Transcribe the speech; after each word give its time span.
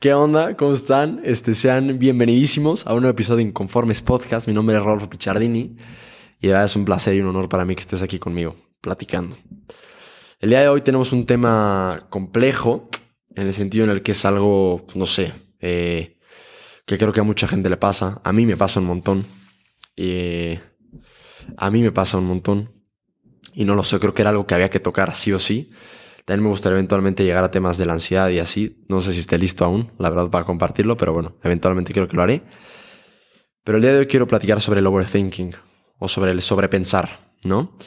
¿Qué 0.00 0.14
onda? 0.14 0.56
¿Cómo 0.56 0.74
están? 0.74 1.20
Este, 1.24 1.54
sean 1.54 1.98
bienvenidísimos 1.98 2.86
a 2.86 2.94
un 2.94 3.00
nuevo 3.00 3.14
episodio 3.14 3.38
de 3.38 3.42
Inconformes 3.48 4.00
Podcast. 4.00 4.46
Mi 4.46 4.54
nombre 4.54 4.76
es 4.76 4.82
Rolfo 4.84 5.10
Pichardini 5.10 5.74
y 6.40 6.50
es 6.50 6.76
un 6.76 6.84
placer 6.84 7.16
y 7.16 7.20
un 7.20 7.26
honor 7.26 7.48
para 7.48 7.64
mí 7.64 7.74
que 7.74 7.80
estés 7.80 8.00
aquí 8.00 8.20
conmigo, 8.20 8.54
platicando. 8.80 9.36
El 10.38 10.50
día 10.50 10.60
de 10.60 10.68
hoy 10.68 10.82
tenemos 10.82 11.10
un 11.10 11.26
tema 11.26 12.06
complejo 12.10 12.88
en 13.34 13.48
el 13.48 13.52
sentido 13.52 13.86
en 13.86 13.90
el 13.90 14.04
que 14.04 14.12
es 14.12 14.24
algo, 14.24 14.86
no 14.94 15.04
sé, 15.04 15.32
eh, 15.58 16.16
que 16.86 16.96
creo 16.96 17.12
que 17.12 17.18
a 17.18 17.24
mucha 17.24 17.48
gente 17.48 17.68
le 17.68 17.76
pasa. 17.76 18.20
A 18.22 18.32
mí 18.32 18.46
me 18.46 18.56
pasa 18.56 18.78
un 18.78 18.86
montón. 18.86 19.26
Eh, 19.96 20.60
a 21.56 21.72
mí 21.72 21.82
me 21.82 21.90
pasa 21.90 22.18
un 22.18 22.26
montón. 22.26 22.70
Y 23.52 23.64
no 23.64 23.74
lo 23.74 23.82
sé, 23.82 23.98
creo 23.98 24.14
que 24.14 24.22
era 24.22 24.30
algo 24.30 24.46
que 24.46 24.54
había 24.54 24.70
que 24.70 24.78
tocar 24.78 25.12
sí 25.16 25.32
o 25.32 25.40
sí. 25.40 25.72
También 26.28 26.44
me 26.44 26.50
gustaría 26.50 26.74
eventualmente 26.74 27.24
llegar 27.24 27.42
a 27.42 27.50
temas 27.50 27.78
de 27.78 27.86
la 27.86 27.94
ansiedad 27.94 28.28
y 28.28 28.38
así. 28.38 28.84
No 28.86 29.00
sé 29.00 29.14
si 29.14 29.20
esté 29.20 29.38
listo 29.38 29.64
aún, 29.64 29.90
la 29.98 30.10
verdad, 30.10 30.28
para 30.28 30.44
compartirlo, 30.44 30.94
pero 30.94 31.14
bueno, 31.14 31.38
eventualmente 31.42 31.94
creo 31.94 32.06
que 32.06 32.16
lo 32.16 32.22
haré. 32.22 32.42
Pero 33.64 33.76
el 33.78 33.82
día 33.82 33.94
de 33.94 34.00
hoy 34.00 34.06
quiero 34.08 34.28
platicar 34.28 34.60
sobre 34.60 34.80
el 34.80 34.86
overthinking 34.86 35.54
o 35.98 36.06
sobre 36.06 36.32
el 36.32 36.42
sobrepensar, 36.42 37.32
¿no? 37.44 37.78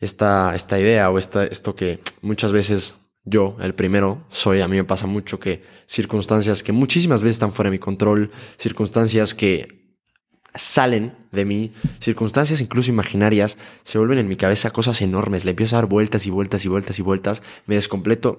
Esta, 0.00 0.54
esta 0.54 0.80
idea 0.80 1.10
o 1.10 1.18
esta, 1.18 1.44
esto 1.44 1.74
que 1.74 2.00
muchas 2.22 2.52
veces 2.52 2.94
yo, 3.22 3.58
el 3.60 3.74
primero, 3.74 4.24
soy, 4.30 4.62
a 4.62 4.68
mí 4.68 4.76
me 4.76 4.84
pasa 4.84 5.06
mucho 5.06 5.38
que 5.38 5.62
circunstancias 5.86 6.62
que 6.62 6.72
muchísimas 6.72 7.22
veces 7.22 7.34
están 7.34 7.52
fuera 7.52 7.68
de 7.68 7.76
mi 7.76 7.80
control, 7.80 8.30
circunstancias 8.56 9.34
que 9.34 9.83
salen 10.54 11.14
de 11.32 11.44
mí, 11.44 11.72
circunstancias 12.00 12.60
incluso 12.60 12.90
imaginarias, 12.90 13.58
se 13.82 13.98
vuelven 13.98 14.18
en 14.18 14.28
mi 14.28 14.36
cabeza 14.36 14.70
cosas 14.70 15.02
enormes, 15.02 15.44
le 15.44 15.50
empiezo 15.50 15.76
a 15.76 15.80
dar 15.80 15.88
vueltas 15.88 16.26
y 16.26 16.30
vueltas 16.30 16.64
y 16.64 16.68
vueltas 16.68 16.98
y 16.98 17.02
vueltas, 17.02 17.42
me 17.66 17.74
descompleto, 17.74 18.38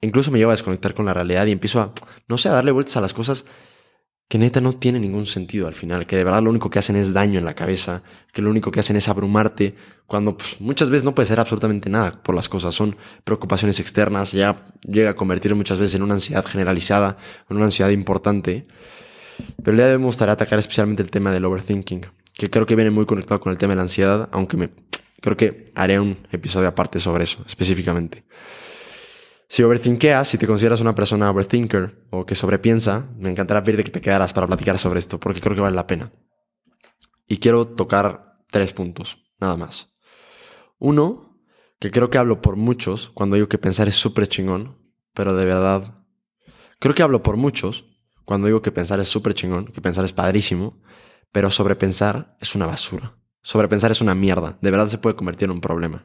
incluso 0.00 0.30
me 0.30 0.38
lleva 0.38 0.52
a 0.52 0.56
desconectar 0.56 0.94
con 0.94 1.06
la 1.06 1.14
realidad 1.14 1.46
y 1.46 1.52
empiezo 1.52 1.80
a, 1.80 1.92
no 2.26 2.38
sé, 2.38 2.48
a 2.48 2.52
darle 2.52 2.72
vueltas 2.72 2.96
a 2.96 3.00
las 3.00 3.12
cosas 3.12 3.44
que 4.28 4.36
neta 4.36 4.60
no 4.60 4.74
tienen 4.74 5.02
ningún 5.02 5.24
sentido 5.24 5.66
al 5.66 5.74
final, 5.74 6.06
que 6.06 6.16
de 6.16 6.24
verdad 6.24 6.42
lo 6.42 6.50
único 6.50 6.68
que 6.68 6.78
hacen 6.78 6.96
es 6.96 7.14
daño 7.14 7.38
en 7.38 7.46
la 7.46 7.54
cabeza, 7.54 8.02
que 8.32 8.42
lo 8.42 8.50
único 8.50 8.70
que 8.70 8.80
hacen 8.80 8.96
es 8.96 9.08
abrumarte, 9.08 9.74
cuando 10.06 10.36
pues, 10.36 10.60
muchas 10.60 10.90
veces 10.90 11.04
no 11.04 11.14
puede 11.14 11.26
ser 11.26 11.40
absolutamente 11.40 11.88
nada 11.88 12.22
por 12.22 12.34
las 12.34 12.48
cosas, 12.48 12.74
son 12.74 12.96
preocupaciones 13.24 13.80
externas, 13.80 14.32
ya 14.32 14.66
llega 14.82 15.10
a 15.10 15.16
convertir 15.16 15.54
muchas 15.54 15.78
veces 15.78 15.94
en 15.94 16.02
una 16.02 16.14
ansiedad 16.14 16.44
generalizada, 16.44 17.16
en 17.48 17.56
una 17.56 17.66
ansiedad 17.66 17.90
importante. 17.90 18.66
Pero 19.56 19.70
el 19.72 19.76
día 19.76 19.86
de 19.86 19.92
hoy 19.92 19.98
me 19.98 20.06
gustaría 20.06 20.32
atacar 20.32 20.58
especialmente 20.58 21.02
el 21.02 21.10
tema 21.10 21.32
del 21.32 21.44
overthinking, 21.44 22.06
que 22.34 22.50
creo 22.50 22.66
que 22.66 22.76
viene 22.76 22.90
muy 22.90 23.06
conectado 23.06 23.40
con 23.40 23.52
el 23.52 23.58
tema 23.58 23.72
de 23.72 23.76
la 23.76 23.82
ansiedad, 23.82 24.28
aunque 24.32 24.56
me 24.56 24.70
creo 25.20 25.36
que 25.36 25.64
haré 25.74 25.98
un 25.98 26.16
episodio 26.30 26.68
aparte 26.68 27.00
sobre 27.00 27.24
eso 27.24 27.42
específicamente. 27.46 28.24
Si 29.48 29.62
overthinkeas, 29.62 30.28
si 30.28 30.38
te 30.38 30.46
consideras 30.46 30.80
una 30.80 30.94
persona 30.94 31.30
overthinker 31.30 32.06
o 32.10 32.26
que 32.26 32.34
sobrepiensa, 32.34 33.08
me 33.16 33.30
encantará 33.30 33.62
pedirte 33.62 33.84
que 33.84 33.90
te 33.90 34.00
quedaras 34.00 34.32
para 34.32 34.46
platicar 34.46 34.78
sobre 34.78 34.98
esto, 34.98 35.18
porque 35.18 35.40
creo 35.40 35.54
que 35.54 35.62
vale 35.62 35.74
la 35.74 35.86
pena. 35.86 36.12
Y 37.26 37.38
quiero 37.38 37.66
tocar 37.66 38.36
tres 38.50 38.74
puntos, 38.74 39.24
nada 39.40 39.56
más. 39.56 39.88
Uno, 40.78 41.40
que 41.80 41.90
creo 41.90 42.10
que 42.10 42.18
hablo 42.18 42.42
por 42.42 42.56
muchos 42.56 43.10
cuando 43.10 43.36
digo 43.36 43.48
que 43.48 43.58
pensar 43.58 43.88
es 43.88 43.94
súper 43.94 44.28
chingón, 44.28 44.76
pero 45.14 45.34
de 45.34 45.46
verdad, 45.46 46.04
creo 46.78 46.94
que 46.94 47.02
hablo 47.02 47.22
por 47.22 47.36
muchos 47.36 47.97
cuando 48.28 48.46
digo 48.46 48.60
que 48.60 48.70
pensar 48.70 49.00
es 49.00 49.08
súper 49.08 49.32
chingón, 49.32 49.68
que 49.68 49.80
pensar 49.80 50.04
es 50.04 50.12
padrísimo, 50.12 50.76
pero 51.32 51.48
sobrepensar 51.48 52.36
es 52.40 52.54
una 52.54 52.66
basura. 52.66 53.16
Sobrepensar 53.40 53.90
es 53.90 54.02
una 54.02 54.14
mierda. 54.14 54.58
De 54.60 54.70
verdad 54.70 54.88
se 54.88 54.98
puede 54.98 55.16
convertir 55.16 55.46
en 55.46 55.52
un 55.52 55.62
problema. 55.62 56.04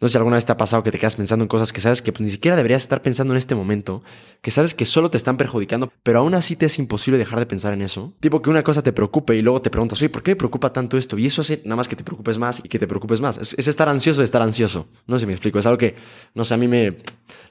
No 0.00 0.08
sé 0.08 0.12
si 0.12 0.16
alguna 0.16 0.36
vez 0.36 0.46
te 0.46 0.52
ha 0.52 0.56
pasado 0.56 0.82
que 0.82 0.90
te 0.90 0.98
quedas 0.98 1.16
pensando 1.16 1.44
en 1.44 1.48
cosas 1.48 1.70
que 1.70 1.82
sabes 1.82 2.00
que 2.00 2.12
pues, 2.12 2.22
ni 2.22 2.30
siquiera 2.30 2.56
deberías 2.56 2.80
estar 2.80 3.02
pensando 3.02 3.34
en 3.34 3.38
este 3.38 3.54
momento, 3.54 4.02
que 4.40 4.50
sabes 4.50 4.72
que 4.72 4.86
solo 4.86 5.10
te 5.10 5.18
están 5.18 5.36
perjudicando, 5.36 5.92
pero 6.02 6.20
aún 6.20 6.32
así 6.32 6.56
te 6.56 6.64
es 6.64 6.78
imposible 6.78 7.18
dejar 7.18 7.40
de 7.40 7.44
pensar 7.44 7.74
en 7.74 7.82
eso. 7.82 8.14
Tipo 8.20 8.40
que 8.40 8.48
una 8.48 8.62
cosa 8.62 8.80
te 8.80 8.94
preocupe 8.94 9.36
y 9.36 9.42
luego 9.42 9.60
te 9.60 9.68
preguntas, 9.68 10.00
oye, 10.00 10.08
¿por 10.08 10.22
qué 10.22 10.30
me 10.30 10.36
preocupa 10.36 10.72
tanto 10.72 10.96
esto? 10.96 11.18
Y 11.18 11.26
eso 11.26 11.42
hace 11.42 11.60
nada 11.64 11.76
más 11.76 11.88
que 11.88 11.96
te 11.96 12.04
preocupes 12.04 12.38
más 12.38 12.62
y 12.64 12.70
que 12.70 12.78
te 12.78 12.86
preocupes 12.86 13.20
más. 13.20 13.36
Es, 13.36 13.68
estar 13.68 13.90
ansioso 13.90 14.22
de 14.22 14.24
estar 14.24 14.40
ansioso. 14.40 14.88
No 15.06 15.16
sé 15.16 15.20
si 15.20 15.26
me 15.26 15.32
explico. 15.34 15.58
Es 15.58 15.66
algo 15.66 15.76
que, 15.76 15.94
no 16.34 16.46
sé, 16.46 16.54
a 16.54 16.56
mí 16.56 16.68
me, 16.68 16.96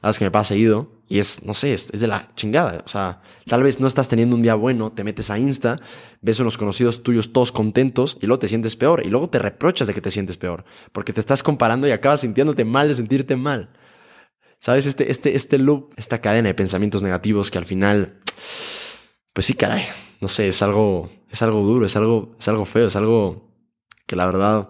la 0.02 0.14
que 0.14 0.26
me 0.26 0.32
pasa 0.32 0.50
seguido 0.50 0.92
y 1.10 1.20
es, 1.20 1.44
no 1.44 1.54
sé, 1.54 1.74
es, 1.74 1.92
de 1.92 2.08
la 2.08 2.30
chingada. 2.36 2.84
O 2.86 2.88
sea, 2.88 3.22
tal 3.46 3.64
vez 3.64 3.80
no 3.80 3.88
estás 3.88 4.10
teniendo 4.10 4.36
un 4.36 4.42
día 4.42 4.56
bueno, 4.56 4.92
te 4.92 5.04
metes 5.04 5.30
a 5.30 5.40
Insta, 5.40 5.80
ves 6.22 6.40
unos 6.40 6.58
conocidos 6.58 7.04
tuyos 7.04 7.32
todos 7.32 7.52
contentos 7.52 8.18
y 8.22 8.26
luego 8.28 8.40
te 8.40 8.48
sientes 8.48 8.76
peor. 8.76 9.06
Y 9.06 9.10
luego 9.10 9.30
te 9.30 9.40
reprochas 9.40 9.88
de 9.88 9.94
que 9.94 10.02
te 10.02 10.12
sientes 10.12 10.38
peor. 10.38 10.66
Porque 10.92 11.14
te 11.14 11.20
estás 11.20 11.44
comparando 11.44 11.88
y 11.88 11.92
acabas 11.92 12.22
sintiéndote 12.22 12.66
mal 12.66 12.90
de 12.90 12.96
sentirte 12.96 13.36
mal. 13.36 13.70
¿Sabes? 14.60 14.86
Este, 14.86 15.12
este, 15.12 15.36
este 15.36 15.58
loop, 15.58 15.94
esta 15.98 16.20
cadena 16.20 16.50
de 16.50 16.56
pensamientos 16.56 17.04
negativos 17.04 17.52
que 17.52 17.58
al 17.58 17.66
final, 17.66 18.20
pues 19.34 19.46
sí, 19.46 19.54
caray. 19.54 19.84
No 20.20 20.28
sé, 20.28 20.48
es 20.48 20.62
algo, 20.62 21.10
es 21.30 21.42
algo 21.42 21.62
duro, 21.62 21.86
es 21.86 21.96
algo, 21.96 22.36
es 22.40 22.48
algo 22.48 22.66
feo, 22.66 22.88
es 22.88 22.96
algo 22.96 23.54
que 24.08 24.16
la 24.16 24.26
verdad, 24.26 24.70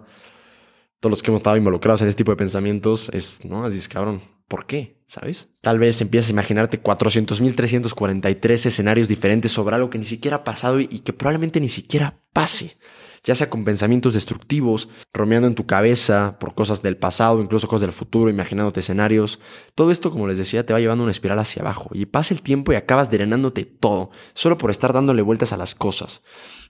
todos 1.00 1.10
los 1.10 1.22
que 1.22 1.30
hemos 1.30 1.40
estado 1.40 1.56
involucrados 1.56 2.02
en 2.02 2.08
este 2.08 2.18
tipo 2.18 2.32
de 2.32 2.36
pensamientos, 2.36 3.10
es, 3.12 3.44
¿no? 3.44 3.68
Dices, 3.70 3.88
cabrón, 3.88 4.20
¿Por 4.48 4.64
qué? 4.64 4.96
¿Sabes? 5.06 5.50
Tal 5.60 5.78
vez 5.78 6.00
empiezas 6.00 6.30
a 6.30 6.32
imaginarte 6.32 6.82
400.343 6.82 8.66
escenarios 8.66 9.08
diferentes 9.08 9.52
sobre 9.52 9.76
algo 9.76 9.90
que 9.90 9.98
ni 9.98 10.06
siquiera 10.06 10.38
ha 10.38 10.44
pasado 10.44 10.80
y 10.80 10.86
que 10.86 11.12
probablemente 11.12 11.60
ni 11.60 11.68
siquiera 11.68 12.22
pase. 12.32 12.76
Ya 13.24 13.34
sea 13.34 13.50
con 13.50 13.64
pensamientos 13.64 14.14
destructivos, 14.14 14.88
romeando 15.12 15.48
en 15.48 15.54
tu 15.54 15.66
cabeza 15.66 16.38
por 16.38 16.54
cosas 16.54 16.82
del 16.82 16.96
pasado, 16.96 17.42
incluso 17.42 17.68
cosas 17.68 17.82
del 17.82 17.92
futuro, 17.92 18.30
imaginándote 18.30 18.80
escenarios. 18.80 19.38
Todo 19.74 19.90
esto, 19.90 20.10
como 20.10 20.28
les 20.28 20.38
decía, 20.38 20.64
te 20.64 20.72
va 20.72 20.80
llevando 20.80 21.04
una 21.04 21.10
espiral 21.10 21.38
hacia 21.38 21.62
abajo. 21.62 21.90
Y 21.92 22.06
pasa 22.06 22.34
el 22.34 22.42
tiempo 22.42 22.72
y 22.72 22.76
acabas 22.76 23.10
drenándote 23.10 23.64
todo, 23.64 24.10
solo 24.34 24.58
por 24.58 24.70
estar 24.70 24.92
dándole 24.92 25.22
vueltas 25.22 25.52
a 25.52 25.56
las 25.56 25.74
cosas. 25.74 26.22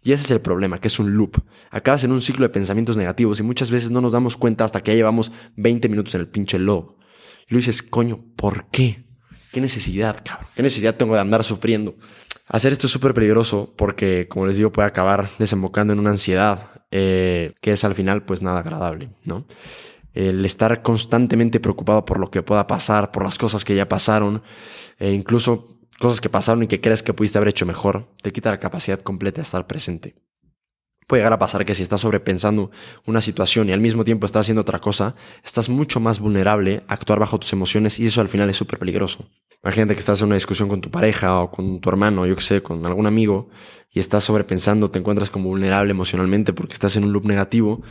Y 0.03 0.13
ese 0.13 0.25
es 0.25 0.31
el 0.31 0.41
problema, 0.41 0.81
que 0.81 0.89
es 0.89 0.99
un 0.99 1.17
loop. 1.17 1.43
Acabas 1.71 2.05
en 2.05 2.13
un 2.13 2.21
ciclo 2.21 2.45
de 2.45 2.51
pensamientos 2.51 2.97
negativos 2.97 3.41
y 3.41 3.43
muchas 3.43 3.71
veces 3.71 3.91
no 3.91 4.01
nos 4.01 4.13
damos 4.13 4.37
cuenta 4.37 4.65
hasta 4.65 4.81
que 4.81 4.93
ya 4.93 4.97
llevamos 4.97 5.33
20 5.57 5.89
minutos 5.89 6.15
en 6.15 6.21
el 6.21 6.29
pinche 6.29 6.59
loop 6.59 6.99
y 7.49 7.55
luego 7.55 7.67
dices, 7.67 7.83
coño, 7.83 8.21
¿por 8.37 8.67
qué? 8.67 9.05
¿Qué 9.51 9.63
necesidad, 9.63 10.23
cabrón? 10.23 10.49
¿Qué 10.55 10.63
necesidad 10.63 10.97
tengo 10.97 11.15
de 11.15 11.21
andar 11.21 11.43
sufriendo? 11.43 11.97
Hacer 12.49 12.73
esto 12.73 12.87
es 12.87 12.93
súper 12.93 13.15
peligroso 13.15 13.75
porque, 13.77 14.27
como 14.29 14.47
les 14.47 14.57
digo, 14.57 14.73
puede 14.73 14.89
acabar 14.89 15.29
desembocando 15.39 15.93
en 15.93 15.99
una 15.99 16.11
ansiedad 16.11 16.71
eh, 16.91 17.53
que 17.61 17.73
es 17.73 17.85
al 17.85 17.95
final 17.95 18.25
pues 18.25 18.43
nada 18.43 18.61
agradable, 18.61 19.11
¿no? 19.25 19.47
El 20.15 20.45
estar 20.45 20.83
constantemente 20.83 21.61
preocupado 21.61 22.05
por 22.05 22.19
lo 22.19 22.31
que 22.31 22.43
pueda 22.43 22.67
pasar, 22.67 23.13
por 23.13 23.23
las 23.23 23.37
cosas 23.37 23.65
que 23.65 23.77
ya 23.77 23.89
pasaron, 23.89 24.43
e 24.99 25.13
incluso 25.13 25.79
cosas 25.99 26.21
que 26.21 26.31
pasaron 26.31 26.63
y 26.63 26.67
que 26.67 26.81
crees 26.81 27.03
que 27.03 27.13
pudiste 27.13 27.37
haber 27.37 27.51
hecho 27.51 27.67
mejor, 27.67 28.09
te 28.23 28.33
quita 28.33 28.51
la 28.51 28.59
capacidad 28.59 29.01
completa 29.01 29.37
de 29.37 29.43
estar 29.43 29.67
presente. 29.67 30.15
Puede 31.09 31.23
llegar 31.23 31.33
a 31.33 31.39
pasar 31.39 31.65
que 31.65 31.75
si 31.75 31.83
estás 31.83 32.03
sobrepensando 32.03 32.71
una 33.07 33.23
situación 33.23 33.71
y 33.71 33.73
al 33.73 33.81
mismo 33.81 34.05
tiempo 34.05 34.27
estás 34.27 34.43
haciendo 34.43 34.61
otra 34.61 34.79
cosa, 34.79 35.15
estás 35.43 35.71
mucho 35.71 36.01
más 36.01 36.21
vulnerable 36.21 36.83
a 36.87 36.93
actuar 36.93 37.19
bajo 37.19 37.41
tus 37.41 37.51
emociones 37.55 37.99
y 37.99 38.05
eso 38.05 38.21
al 38.21 38.29
final 38.29 38.51
es 38.51 38.59
súper 38.59 38.79
peligroso. 38.79 39.27
Imagínate 39.65 39.95
que 39.95 40.01
estás 40.01 40.21
en 40.21 40.27
una 40.27 40.35
discusión 40.35 40.69
con 40.69 40.83
tu 40.83 40.91
pareja 40.91 41.41
o 41.41 41.51
con 41.51 41.81
tu 41.81 41.89
hermano, 41.89 42.27
yo 42.27 42.37
que 42.37 42.43
sé, 42.43 42.63
con 42.63 42.85
algún 42.85 43.07
amigo 43.07 43.49
y 43.91 44.01
estás 44.01 44.23
sobrepensando, 44.25 44.91
te 44.91 44.99
encuentras 44.99 45.31
como 45.31 45.49
vulnerable 45.49 45.93
emocionalmente 45.93 46.53
porque 46.53 46.75
estás 46.75 46.95
en 46.97 47.05
un 47.05 47.15
loop 47.15 47.25
negativo 47.25 47.83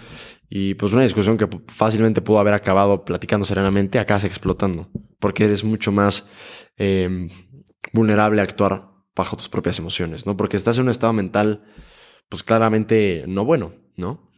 y 0.47 0.75
pues 0.75 0.93
una 0.93 1.01
discusión 1.01 1.39
que 1.39 1.49
fácilmente 1.69 2.21
pudo 2.21 2.37
haber 2.37 2.53
acabado 2.53 3.03
platicando 3.03 3.47
serenamente 3.47 3.97
acabas 3.97 4.25
explotando 4.25 4.91
porque 5.17 5.45
eres 5.45 5.63
mucho 5.63 5.91
más 5.91 6.29
em, 6.77 7.29
vulnerable 7.93 8.41
a 8.41 8.43
actuar 8.43 8.91
bajo 9.15 9.35
tus 9.35 9.49
propias 9.49 9.79
emociones, 9.79 10.27
¿no? 10.27 10.37
Porque 10.37 10.55
estás 10.55 10.77
en 10.77 10.83
un 10.83 10.91
estado 10.91 11.13
mental 11.13 11.63
pues 12.29 12.43
claramente 12.43 13.23
no 13.27 13.45
bueno, 13.45 13.73
¿no? 13.95 14.31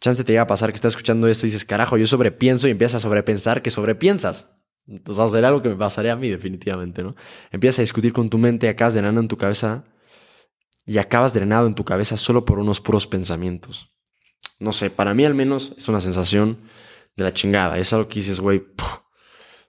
Chance 0.00 0.24
te 0.24 0.32
llega 0.32 0.42
a 0.42 0.46
pasar 0.46 0.70
que 0.70 0.76
estás 0.76 0.92
escuchando 0.92 1.28
esto 1.28 1.46
y 1.46 1.50
dices, 1.50 1.64
carajo, 1.64 1.96
yo 1.96 2.06
sobrepienso 2.06 2.68
y 2.68 2.72
empiezas 2.72 2.96
a 2.96 3.00
sobrepensar 3.00 3.62
que 3.62 3.70
sobrepiensas. 3.70 4.50
Entonces, 4.86 5.32
sería 5.32 5.48
algo 5.48 5.62
que 5.62 5.70
me 5.70 5.76
pasaría 5.76 6.12
a 6.12 6.16
mí, 6.16 6.28
definitivamente, 6.28 7.02
¿no? 7.02 7.16
Empiezas 7.50 7.78
a 7.78 7.82
discutir 7.82 8.12
con 8.12 8.28
tu 8.28 8.36
mente, 8.36 8.68
acabas 8.68 8.94
drenando 8.94 9.20
en 9.20 9.28
tu 9.28 9.38
cabeza 9.38 9.84
y 10.84 10.98
acabas 10.98 11.32
drenado 11.32 11.66
en 11.66 11.74
tu 11.74 11.84
cabeza 11.84 12.16
solo 12.16 12.44
por 12.44 12.58
unos 12.58 12.80
puros 12.80 13.06
pensamientos. 13.06 13.92
No 14.58 14.72
sé, 14.72 14.90
para 14.90 15.14
mí 15.14 15.24
al 15.24 15.34
menos 15.34 15.72
es 15.78 15.88
una 15.88 16.02
sensación 16.02 16.58
de 17.16 17.24
la 17.24 17.32
chingada. 17.32 17.78
Es 17.78 17.92
algo 17.94 18.08
que 18.08 18.20
dices, 18.20 18.40
güey, 18.40 18.58
o 18.58 19.04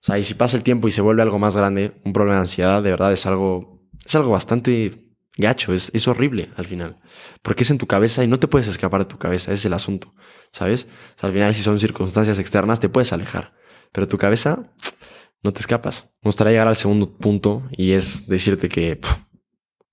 sea, 0.02 0.20
y 0.20 0.24
si 0.24 0.34
pasa 0.34 0.58
el 0.58 0.64
tiempo 0.64 0.88
y 0.88 0.92
se 0.92 1.02
vuelve 1.02 1.22
algo 1.22 1.40
más 1.40 1.56
grande, 1.56 2.00
un 2.04 2.14
problema 2.14 2.36
de 2.36 2.42
ansiedad, 2.42 2.84
de 2.84 2.92
verdad 2.92 3.14
es 3.14 3.26
algo, 3.26 3.90
es 4.06 4.14
algo 4.16 4.32
bastante 4.32 5.05
gacho, 5.38 5.74
es, 5.74 5.92
es 5.94 6.08
horrible 6.08 6.50
al 6.56 6.66
final. 6.66 7.00
Porque 7.42 7.64
es 7.64 7.72
en 7.72 7.78
tu 7.78 7.88
cabeza 7.88 8.24
y 8.24 8.28
no 8.28 8.40
te 8.40 8.48
puedes 8.48 8.68
escapar 8.68 9.02
de 9.02 9.06
tu 9.06 9.18
cabeza, 9.18 9.52
es 9.52 9.66
el 9.66 9.74
asunto, 9.74 10.14
¿sabes? 10.52 10.88
Al 11.22 11.34
final 11.34 11.54
si 11.54 11.62
son 11.62 11.80
circunstancias 11.80 12.40
externas 12.40 12.80
te 12.80 12.90
puedes 12.90 13.14
alejar, 13.14 13.54
pero 13.92 14.08
tu 14.08 14.18
cabeza 14.18 14.74
no 15.44 15.54
te 15.54 15.60
escapas. 15.60 16.16
Me 16.22 16.30
gustaría 16.30 16.52
llegar 16.52 16.68
al 16.68 16.76
segundo 16.76 17.18
punto 17.18 17.68
y 17.72 17.92
es 17.92 18.28
decirte 18.28 18.70
que 18.70 19.00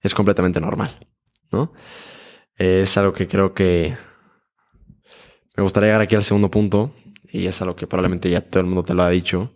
es 0.01 0.15
completamente 0.15 0.61
normal, 0.61 0.99
¿no? 1.51 1.73
Es 2.57 2.97
algo 2.97 3.13
que 3.13 3.27
creo 3.27 3.55
que 3.55 3.97
me 5.57 5.63
gustaría 5.63 5.89
llegar 5.89 6.01
aquí 6.03 6.17
al 6.17 6.25
segundo 6.25 6.51
punto 6.51 6.95
y 7.31 7.47
es 7.47 7.61
algo 7.63 7.77
que 7.77 7.87
probablemente 7.87 8.31
ya 8.31 8.41
todo 8.41 8.61
el 8.61 8.67
mundo 8.67 8.83
te 8.83 8.95
lo 8.95 9.03
ha 9.03 9.11
dicho, 9.11 9.55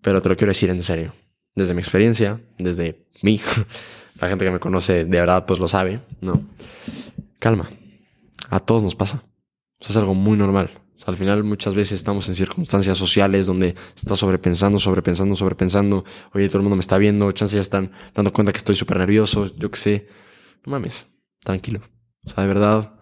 pero 0.00 0.20
te 0.20 0.28
lo 0.28 0.36
quiero 0.36 0.50
decir 0.50 0.70
en 0.70 0.82
serio. 0.82 1.14
desde 1.54 1.74
mi 1.74 1.80
experiencia, 1.80 2.40
desde 2.58 3.06
mí, 3.22 3.38
la 4.20 4.28
gente 4.28 4.44
que 4.44 4.50
me 4.50 4.60
conoce 4.60 5.04
de 5.04 5.20
verdad 5.20 5.44
pues 5.46 5.58
lo 5.58 5.68
sabe, 5.68 6.00
¿no? 6.20 6.42
Calma, 7.38 7.68
a 8.50 8.60
todos 8.60 8.82
nos 8.82 8.94
pasa. 8.94 9.24
Eso 9.80 9.90
es 9.90 9.96
algo 9.96 10.14
muy 10.14 10.36
normal. 10.36 10.78
al 11.06 11.16
final 11.16 11.42
muchas 11.42 11.74
veces 11.74 11.98
estamos 11.98 12.28
en 12.28 12.36
circunstancias 12.36 12.96
sociales 12.96 13.46
donde 13.46 13.74
estás 13.96 14.18
sobrepensando, 14.18 14.78
sobrepensando, 14.78 15.34
sobrepensando. 15.34 16.04
Oye, 16.32 16.46
todo 16.48 16.58
el 16.58 16.62
mundo 16.62 16.76
me 16.76 16.80
está 16.80 16.98
viendo, 16.98 17.32
chance 17.32 17.56
ya 17.56 17.60
están 17.60 17.90
dando 18.14 18.32
cuenta 18.32 18.52
que 18.52 18.58
estoy 18.58 18.76
súper 18.76 18.98
nervioso, 18.98 19.46
yo 19.56 19.70
qué 19.70 19.78
sé. 19.78 20.08
No 20.64 20.70
mames, 20.70 21.08
tranquilo. 21.42 21.80
O 22.24 22.30
sea, 22.30 22.42
de 22.44 22.48
verdad, 22.48 22.92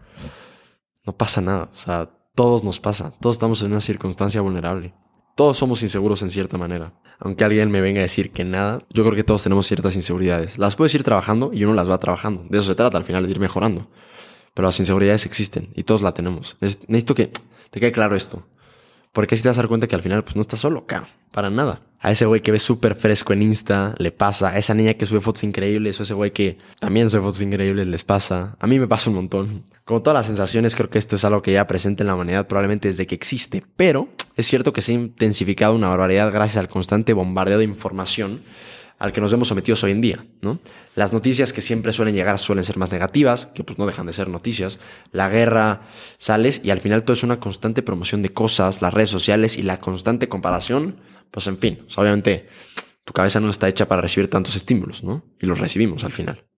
no 1.05 1.17
pasa 1.17 1.41
nada. 1.43 1.69
O 1.73 1.77
sea, 1.77 2.09
todos 2.35 2.65
nos 2.65 2.81
pasa. 2.81 3.13
Todos 3.21 3.37
estamos 3.37 3.61
en 3.63 3.73
una 3.73 3.81
circunstancia 3.81 4.41
vulnerable. 4.41 4.95
Todos 5.35 5.59
somos 5.59 5.83
inseguros 5.83 6.23
en 6.23 6.31
cierta 6.31 6.59
manera. 6.59 6.93
Aunque 7.19 7.45
alguien 7.45 7.71
me 7.71 7.81
venga 7.81 8.01
a 8.01 8.03
decir 8.03 8.31
que 8.31 8.45
nada, 8.45 8.83
yo 8.91 9.05
creo 9.05 9.15
que 9.15 9.25
todos 9.25 9.43
tenemos 9.43 9.67
ciertas 9.67 9.95
inseguridades. 9.97 10.59
Las 10.59 10.77
puedes 10.77 10.95
ir 10.95 11.03
trabajando 11.03 11.51
y 11.53 11.65
uno 11.65 11.75
las 11.75 11.91
va 11.91 11.99
trabajando. 11.99 12.45
De 12.49 12.59
eso 12.59 12.69
se 12.69 12.75
trata 12.75 12.97
al 12.97 13.05
final, 13.05 13.25
de 13.25 13.31
ir 13.31 13.41
mejorando. 13.41 13.89
Pero 14.55 14.67
las 14.67 14.81
inseguridades 14.81 15.27
existen 15.27 15.69
y 15.75 15.85
todos 15.85 16.03
la 16.03 16.13
tenemos. 16.13 16.57
Necesito 16.61 17.15
que 17.15 17.31
te 17.71 17.81
quede 17.81 17.93
claro 17.93 18.17
esto. 18.17 18.47
Porque 19.13 19.37
si 19.37 19.43
te 19.43 19.49
vas 19.49 19.59
a 19.59 19.63
dar 19.63 19.69
cuenta 19.69 19.89
que 19.89 19.97
al 19.97 20.03
final 20.03 20.23
pues 20.23 20.37
no 20.37 20.43
estás 20.43 20.61
solo, 20.61 20.81
acá, 20.81 21.09
para 21.33 21.51
nada. 21.51 21.83
A 21.99 22.13
ese 22.13 22.27
güey 22.27 22.41
que 22.41 22.53
ve 22.53 22.59
súper 22.59 22.95
fresco 22.95 23.33
en 23.33 23.43
Insta, 23.43 23.95
le 23.99 24.13
pasa. 24.13 24.51
A 24.51 24.59
esa 24.59 24.73
niña 24.73 24.95
que 24.95 25.05
sube 25.05 25.21
fotos 25.21 25.43
increíbles, 25.43 25.99
o 25.99 26.05
ese 26.05 26.15
güey 26.15 26.33
que 26.33 26.59
también 26.79 27.11
sube 27.11 27.21
fotos 27.21 27.43
increíbles, 27.43 27.87
les 27.89 28.05
pasa. 28.05 28.57
A 28.61 28.67
mí 28.67 28.79
me 28.79 28.87
pasa 28.87 29.11
un 29.11 29.17
montón. 29.17 29.65
Como 29.85 30.01
todas 30.01 30.15
las 30.17 30.27
sensaciones, 30.27 30.77
creo 30.77 30.89
que 30.89 30.99
esto 30.99 31.17
es 31.17 31.25
algo 31.25 31.43
que 31.43 31.53
ya 31.53 31.67
presente 31.67 32.05
en 32.05 32.07
la 32.07 32.15
humanidad 32.15 32.47
probablemente 32.47 32.89
desde 32.89 33.07
que 33.07 33.17
existe. 33.17 33.65
Pero 33.77 34.09
es 34.41 34.47
cierto 34.47 34.73
que 34.73 34.83
se 34.83 34.93
ha 34.93 34.95
intensificado 34.95 35.75
una 35.75 35.89
barbaridad 35.89 36.33
gracias 36.33 36.57
al 36.57 36.69
constante 36.69 37.13
bombardeo 37.13 37.59
de 37.59 37.65
información 37.65 38.43
al 39.01 39.13
que 39.13 39.23
nos 39.23 39.31
vemos 39.31 39.49
sometidos 39.49 39.83
hoy 39.83 39.93
en 39.93 40.03
día, 40.03 40.27
¿no? 40.43 40.59
Las 40.95 41.15
noticias 41.15 41.55
que 41.55 41.63
siempre 41.63 41.93
suelen 41.95 42.15
llegar 42.15 42.39
suelen 42.39 42.65
ser 42.65 42.77
más 42.77 42.93
negativas, 42.93 43.47
que 43.47 43.65
pues 43.65 43.79
no 43.79 43.87
dejan 43.87 44.07
de 44.07 44.13
ser 44.13 44.29
noticias. 44.29 44.79
La 45.11 45.31
guerra 45.31 45.81
sales 46.19 46.61
y 46.63 46.71
al 46.71 46.81
final 46.81 47.03
todo 47.03 47.15
es 47.15 47.23
una 47.23 47.41
constante 47.41 47.83
promoción 47.83 48.21
de 48.21 48.29
cosas, 48.35 48.83
las 48.83 48.93
redes 48.93 49.09
sociales 49.09 49.57
y 49.57 49.63
la 49.63 49.79
constante 49.79 50.29
comparación, 50.29 50.97
pues 51.31 51.47
en 51.47 51.57
fin, 51.57 51.87
obviamente 51.97 52.49
tu 53.05 53.15
cabeza 53.15 53.41
no 53.41 53.49
está 53.49 53.69
hecha 53.69 53.89
para 53.89 54.03
recibir 54.03 54.29
tantos 54.29 54.55
estímulos, 54.55 55.03
¿no? 55.03 55.25
Y 55.41 55.47
los 55.47 55.59
recibimos 55.59 56.05
al 56.05 56.13
final. 56.13 56.50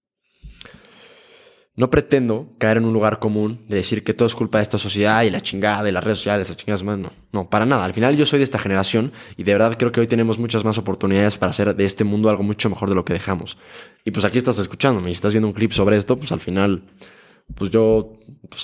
No 1.75 1.89
pretendo 1.89 2.53
caer 2.59 2.77
en 2.77 2.85
un 2.85 2.93
lugar 2.93 3.19
común 3.19 3.65
de 3.67 3.77
decir 3.77 4.05
que 4.05 4.13
todo 4.13 4.27
es 4.27 4.35
culpa 4.35 4.59
de 4.59 4.63
esta 4.63 4.77
sociedad 4.77 5.23
y 5.23 5.31
la 5.31 5.41
chingada 5.41 5.83
de 5.83 5.91
las 5.91 6.05
redes 6.05 6.19
sociales, 6.19 6.49
las 6.51 6.59
chingadas 6.59 6.83
más. 6.83 6.99
No, 6.99 7.11
no, 7.33 7.49
para 7.49 7.65
nada. 7.65 7.87
Al 7.87 7.95
final 7.95 8.15
yo 8.15 8.27
soy 8.27 8.41
de 8.41 8.45
esta 8.45 8.59
generación 8.59 9.11
y 9.39 9.45
de 9.45 9.53
verdad 9.55 9.77
creo 9.79 9.91
que 9.91 10.01
hoy 10.01 10.07
tenemos 10.07 10.39
muchas 10.39 10.67
más 10.67 10.77
oportunidades 10.77 11.39
para 11.39 11.49
hacer 11.49 11.75
de 11.75 11.85
este 11.87 12.05
mundo 12.05 12.29
algo 12.29 12.43
mucho 12.43 12.69
mejor 12.69 12.91
de 12.91 12.95
lo 12.95 13.07
que 13.07 13.15
dejamos. 13.15 13.57
Y 14.05 14.11
pues 14.11 14.27
aquí 14.27 14.37
estás 14.37 14.59
escuchándome 14.59 15.09
y 15.09 15.13
estás 15.13 15.33
viendo 15.33 15.49
un 15.49 15.55
clip 15.55 15.73
sobre 15.73 15.97
esto, 15.97 16.19
pues 16.19 16.31
al 16.31 16.41
final, 16.41 16.83
pues 17.55 17.71
yo 17.71 18.19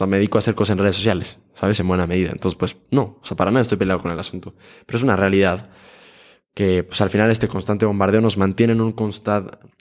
me 0.06 0.16
dedico 0.18 0.36
a 0.36 0.40
hacer 0.40 0.54
cosas 0.54 0.74
en 0.74 0.80
redes 0.80 0.96
sociales, 0.96 1.38
¿sabes? 1.54 1.80
En 1.80 1.88
buena 1.88 2.06
medida. 2.06 2.32
Entonces, 2.32 2.58
pues 2.58 2.76
no, 2.90 3.18
o 3.22 3.24
sea, 3.24 3.38
para 3.38 3.50
nada 3.50 3.62
estoy 3.62 3.78
peleado 3.78 4.02
con 4.02 4.10
el 4.12 4.18
asunto. 4.18 4.54
Pero 4.84 4.98
es 4.98 5.02
una 5.02 5.16
realidad 5.16 5.66
que 6.58 6.82
pues 6.82 7.00
al 7.00 7.08
final 7.08 7.30
este 7.30 7.46
constante 7.46 7.86
bombardeo 7.86 8.20
nos 8.20 8.36
mantiene 8.36 8.72
en 8.72 8.80
un 8.80 8.92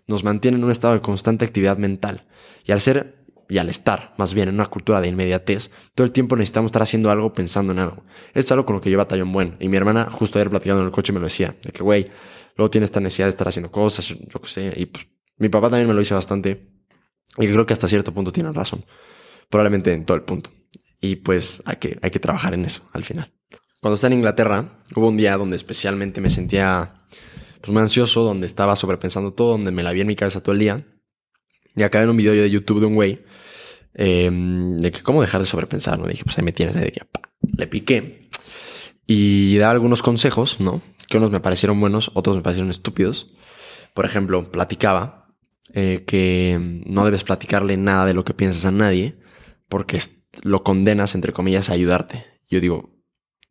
nos 0.06 0.24
mantiene 0.24 0.58
en 0.58 0.64
un 0.64 0.70
estado 0.70 0.94
de 0.94 1.02
constante 1.02 1.44
actividad 1.44 1.80
mental. 1.80 2.28
Y 2.66 2.72
al 2.72 2.82
ser 2.82 3.26
y 3.50 3.58
al 3.58 3.70
estar 3.70 4.14
más 4.20 4.36
bien 4.36 4.50
en 4.50 4.54
una 4.54 4.68
cultura 4.68 5.02
de 5.02 5.08
inmediatez, 5.08 5.72
todo 5.96 6.06
el 6.06 6.12
tiempo 6.12 6.36
necesitamos 6.36 6.70
estar 6.70 6.84
haciendo 6.84 7.10
algo 7.10 7.34
pensando 7.34 7.74
en 7.74 7.80
algo. 7.80 8.04
Es 8.36 8.52
algo 8.52 8.64
con 8.68 8.76
lo 8.76 8.82
que 8.82 8.92
yo 8.92 8.98
batallo 9.00 9.24
en 9.24 9.32
buen. 9.32 9.58
Y 9.60 9.70
mi 9.70 9.78
hermana, 9.78 10.08
justo 10.12 10.38
ayer 10.38 10.52
platicando 10.52 10.82
en 10.82 10.86
el 10.86 10.92
coche, 10.92 11.12
me 11.14 11.20
lo 11.20 11.26
decía: 11.26 11.56
de 11.64 11.72
que, 11.72 11.82
güey, 11.82 12.12
luego 12.56 12.70
tiene 12.70 12.86
esta 12.86 13.00
necesidad 13.00 13.26
de 13.26 13.32
estar 13.32 13.48
haciendo 13.48 13.72
cosas, 13.72 14.10
yo 14.10 14.40
qué 14.40 14.48
sé. 14.48 14.74
Y 14.78 14.86
pues 14.86 15.08
mi 15.38 15.50
papá 15.50 15.72
también 15.72 15.88
me 15.88 15.96
lo 15.96 16.00
dice 16.00 16.14
bastante. 16.14 16.74
Y 17.40 17.48
creo 17.48 17.66
que 17.66 17.74
hasta 17.74 17.88
cierto 17.88 18.14
punto 18.14 18.32
tiene 18.32 18.52
razón. 18.52 18.86
Probablemente 19.50 19.94
en 19.94 20.06
todo 20.06 20.16
el 20.16 20.22
punto. 20.22 20.52
Y 21.02 21.16
pues 21.16 21.64
hay 21.66 21.78
que, 21.78 21.98
hay 22.04 22.12
que 22.12 22.20
trabajar 22.20 22.54
en 22.54 22.66
eso 22.66 22.88
al 22.94 23.04
final. 23.04 23.34
Cuando 23.82 23.96
estaba 23.96 24.14
en 24.14 24.20
Inglaterra, 24.20 24.84
hubo 24.96 25.08
un 25.08 25.18
día 25.18 25.38
donde 25.38 25.56
especialmente 25.56 26.20
me 26.20 26.30
sentía 26.30 27.06
pues, 27.62 27.72
muy 27.72 27.82
ansioso, 27.82 28.24
donde 28.24 28.48
estaba 28.48 28.76
sobrepensando 28.76 29.34
todo, 29.34 29.52
donde 29.52 29.72
me 29.72 29.84
la 29.84 29.92
vi 29.92 30.02
en 30.02 30.08
mi 30.08 30.16
cabeza 30.16 30.42
todo 30.42 30.54
el 30.54 30.60
día. 30.60 30.86
Y 31.76 31.84
acá 31.84 32.02
en 32.02 32.10
un 32.10 32.18
video 32.18 32.34
de 32.34 32.50
YouTube 32.50 32.80
de 32.80 32.88
un 32.88 32.96
güey 32.96 33.24
em, 33.94 34.78
de 34.78 34.92
que 34.92 35.04
cómo 35.04 35.22
dejar 35.22 35.42
de 35.42 35.48
sobrepensar, 35.48 36.00
¿no? 36.00 36.08
Dije, 36.08 36.24
pues 36.24 36.38
ahí 36.38 36.44
me 36.44 36.52
tienes, 36.52 36.76
de 36.76 36.92
que 36.92 37.02
le 37.56 37.68
piqué. 37.68 38.30
Y 39.06 39.58
daba 39.58 39.74
algunos 39.74 40.02
consejos, 40.02 40.60
¿no? 40.60 40.82
Que 41.08 41.18
unos 41.18 41.32
me 41.32 41.40
parecieron 41.40 41.80
buenos, 41.80 42.12
otros 42.16 42.36
me 42.36 42.42
parecieron 42.42 42.72
estúpidos. 42.72 43.32
Por 43.94 44.06
ejemplo, 44.06 44.52
platicaba 44.52 45.36
eh, 45.74 46.04
que 46.08 46.82
no 46.86 47.06
debes 47.06 47.24
platicarle 47.24 47.78
nada 47.78 48.06
de 48.06 48.14
lo 48.14 48.26
que 48.26 48.34
piensas 48.34 48.66
a 48.66 48.72
nadie 48.72 49.20
porque 49.70 50.02
lo 50.42 50.64
condenas, 50.64 51.14
entre 51.14 51.32
comillas, 51.32 51.70
a 51.70 51.74
ayudarte. 51.74 52.26
Yo 52.50 52.60
digo, 52.60 52.97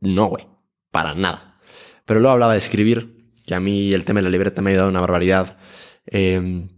no, 0.01 0.27
güey, 0.27 0.47
para 0.91 1.15
nada. 1.15 1.59
Pero 2.05 2.21
luego 2.21 2.33
hablaba 2.33 2.53
de 2.53 2.59
escribir, 2.59 3.33
que 3.47 3.55
a 3.55 3.61
mí 3.61 3.93
el 3.93 4.05
tema 4.05 4.19
de 4.19 4.25
la 4.25 4.31
libreta 4.31 4.63
me 4.63 4.71
ha 4.71 4.73
ayudado 4.73 4.91
una 4.91 5.01
barbaridad. 5.01 5.57
Eh, 6.07 6.69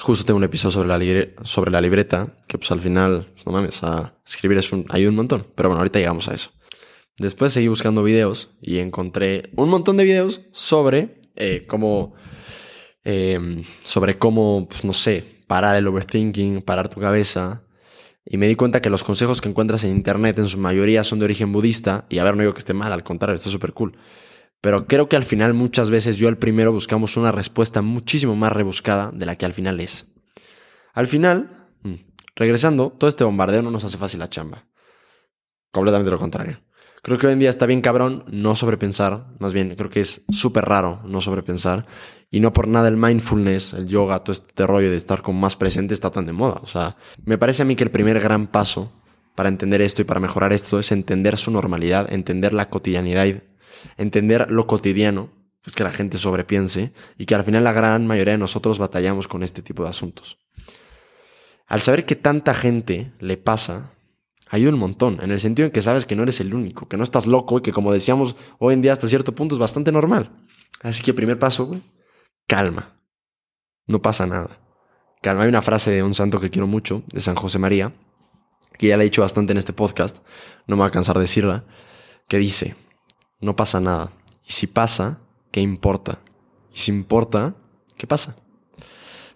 Justo 0.00 0.24
tengo 0.24 0.38
un 0.38 0.44
episodio 0.44 0.70
sobre 0.70 0.88
la, 0.88 1.44
sobre 1.44 1.70
la 1.70 1.80
libreta, 1.80 2.38
que 2.48 2.56
pues 2.56 2.70
al 2.72 2.80
final, 2.80 3.28
pues, 3.34 3.44
no 3.44 3.52
mames, 3.52 3.82
a 3.82 4.14
escribir 4.26 4.56
es 4.56 4.72
un, 4.72 4.86
ayuda 4.88 5.10
un 5.10 5.16
montón. 5.16 5.46
Pero 5.54 5.68
bueno, 5.68 5.80
ahorita 5.80 5.98
llegamos 5.98 6.28
a 6.28 6.34
eso. 6.34 6.50
Después 7.18 7.52
seguí 7.52 7.68
buscando 7.68 8.02
videos 8.02 8.50
y 8.62 8.78
encontré 8.78 9.50
un 9.54 9.68
montón 9.68 9.98
de 9.98 10.04
videos 10.04 10.40
sobre 10.52 11.20
eh, 11.36 11.66
cómo, 11.68 12.14
em, 13.04 13.62
sobre 13.84 14.18
cómo, 14.18 14.66
pues 14.66 14.82
no 14.84 14.94
sé, 14.94 15.24
parar 15.46 15.76
el 15.76 15.86
overthinking, 15.86 16.62
parar 16.62 16.88
tu 16.88 16.98
cabeza. 16.98 17.62
Y 18.24 18.36
me 18.36 18.46
di 18.46 18.54
cuenta 18.54 18.80
que 18.80 18.90
los 18.90 19.04
consejos 19.04 19.40
que 19.40 19.48
encuentras 19.48 19.84
en 19.84 19.90
internet 19.90 20.38
en 20.38 20.46
su 20.46 20.58
mayoría 20.58 21.04
son 21.04 21.18
de 21.18 21.24
origen 21.24 21.52
budista. 21.52 22.06
Y 22.08 22.18
a 22.18 22.24
ver, 22.24 22.36
no 22.36 22.42
digo 22.42 22.54
que 22.54 22.60
esté 22.60 22.74
mal, 22.74 22.92
al 22.92 23.02
contrario, 23.02 23.34
está 23.34 23.50
súper 23.50 23.72
cool. 23.72 23.96
Pero 24.60 24.86
creo 24.86 25.08
que 25.08 25.16
al 25.16 25.24
final 25.24 25.54
muchas 25.54 25.90
veces 25.90 26.16
yo 26.16 26.28
al 26.28 26.38
primero 26.38 26.72
buscamos 26.72 27.16
una 27.16 27.32
respuesta 27.32 27.82
muchísimo 27.82 28.36
más 28.36 28.52
rebuscada 28.52 29.10
de 29.12 29.26
la 29.26 29.36
que 29.36 29.44
al 29.44 29.52
final 29.52 29.80
es. 29.80 30.06
Al 30.94 31.08
final, 31.08 31.68
mm, 31.82 31.94
regresando, 32.36 32.90
todo 32.90 33.08
este 33.08 33.24
bombardeo 33.24 33.62
no 33.62 33.72
nos 33.72 33.84
hace 33.84 33.98
fácil 33.98 34.20
la 34.20 34.28
chamba. 34.28 34.66
Completamente 35.72 36.12
lo 36.12 36.18
contrario. 36.18 36.60
Creo 37.02 37.18
que 37.18 37.26
hoy 37.26 37.32
en 37.32 37.40
día 37.40 37.50
está 37.50 37.66
bien 37.66 37.80
cabrón 37.80 38.24
no 38.28 38.54
sobrepensar, 38.54 39.26
más 39.40 39.52
bien 39.52 39.74
creo 39.74 39.90
que 39.90 40.00
es 40.00 40.22
súper 40.30 40.64
raro 40.64 41.00
no 41.04 41.20
sobrepensar 41.20 41.84
y 42.30 42.38
no 42.38 42.52
por 42.52 42.68
nada 42.68 42.86
el 42.86 42.96
mindfulness, 42.96 43.72
el 43.72 43.88
yoga, 43.88 44.20
todo 44.20 44.32
este 44.32 44.66
rollo 44.66 44.88
de 44.88 44.96
estar 44.96 45.20
como 45.20 45.40
más 45.40 45.56
presente 45.56 45.94
está 45.94 46.10
tan 46.10 46.26
de 46.26 46.32
moda. 46.32 46.60
O 46.62 46.66
sea, 46.66 46.96
me 47.24 47.38
parece 47.38 47.62
a 47.62 47.64
mí 47.64 47.74
que 47.74 47.82
el 47.82 47.90
primer 47.90 48.20
gran 48.20 48.46
paso 48.46 48.92
para 49.34 49.48
entender 49.48 49.80
esto 49.82 50.02
y 50.02 50.04
para 50.04 50.20
mejorar 50.20 50.52
esto 50.52 50.78
es 50.78 50.92
entender 50.92 51.36
su 51.36 51.50
normalidad, 51.50 52.12
entender 52.12 52.52
la 52.52 52.70
cotidianidad 52.70 53.26
entender 53.96 54.50
lo 54.50 54.66
cotidiano, 54.66 55.30
es 55.66 55.72
que 55.72 55.84
la 55.84 55.90
gente 55.90 56.18
sobrepiense 56.18 56.92
y 57.18 57.26
que 57.26 57.34
al 57.34 57.44
final 57.44 57.64
la 57.64 57.72
gran 57.72 58.06
mayoría 58.06 58.32
de 58.32 58.38
nosotros 58.38 58.78
batallamos 58.78 59.28
con 59.28 59.42
este 59.42 59.62
tipo 59.62 59.82
de 59.82 59.90
asuntos. 59.90 60.38
Al 61.66 61.80
saber 61.80 62.04
que 62.04 62.16
tanta 62.16 62.54
gente 62.54 63.12
le 63.18 63.36
pasa, 63.36 63.92
ayuda 64.52 64.74
un 64.74 64.78
montón, 64.78 65.18
en 65.22 65.30
el 65.30 65.40
sentido 65.40 65.66
en 65.66 65.72
que 65.72 65.80
sabes 65.80 66.04
que 66.04 66.14
no 66.14 66.22
eres 66.22 66.38
el 66.40 66.54
único, 66.54 66.86
que 66.86 66.98
no 66.98 67.02
estás 67.02 67.26
loco 67.26 67.58
y 67.58 67.62
que 67.62 67.72
como 67.72 67.90
decíamos 67.90 68.36
hoy 68.58 68.74
en 68.74 68.82
día 68.82 68.92
hasta 68.92 69.08
cierto 69.08 69.34
punto 69.34 69.54
es 69.54 69.58
bastante 69.58 69.90
normal. 69.90 70.30
Así 70.82 71.02
que 71.02 71.14
primer 71.14 71.38
paso, 71.38 71.74
calma. 72.46 73.00
No 73.86 74.02
pasa 74.02 74.26
nada. 74.26 74.60
Calma. 75.22 75.44
Hay 75.44 75.48
una 75.48 75.62
frase 75.62 75.90
de 75.90 76.02
un 76.02 76.14
santo 76.14 76.38
que 76.38 76.50
quiero 76.50 76.66
mucho, 76.66 77.02
de 77.12 77.22
San 77.22 77.34
José 77.34 77.58
María, 77.58 77.94
que 78.78 78.88
ya 78.88 78.96
la 78.98 79.04
he 79.04 79.06
dicho 79.06 79.22
bastante 79.22 79.52
en 79.52 79.58
este 79.58 79.72
podcast, 79.72 80.18
no 80.66 80.76
me 80.76 80.82
voy 80.82 80.88
a 80.88 80.92
cansar 80.92 81.16
de 81.16 81.22
decirla, 81.22 81.64
que 82.28 82.36
dice, 82.36 82.76
no 83.40 83.56
pasa 83.56 83.80
nada. 83.80 84.12
Y 84.46 84.52
si 84.52 84.66
pasa, 84.66 85.20
¿qué 85.50 85.60
importa? 85.60 86.18
Y 86.74 86.78
si 86.78 86.90
importa, 86.90 87.54
¿qué 87.96 88.06
pasa? 88.06 88.36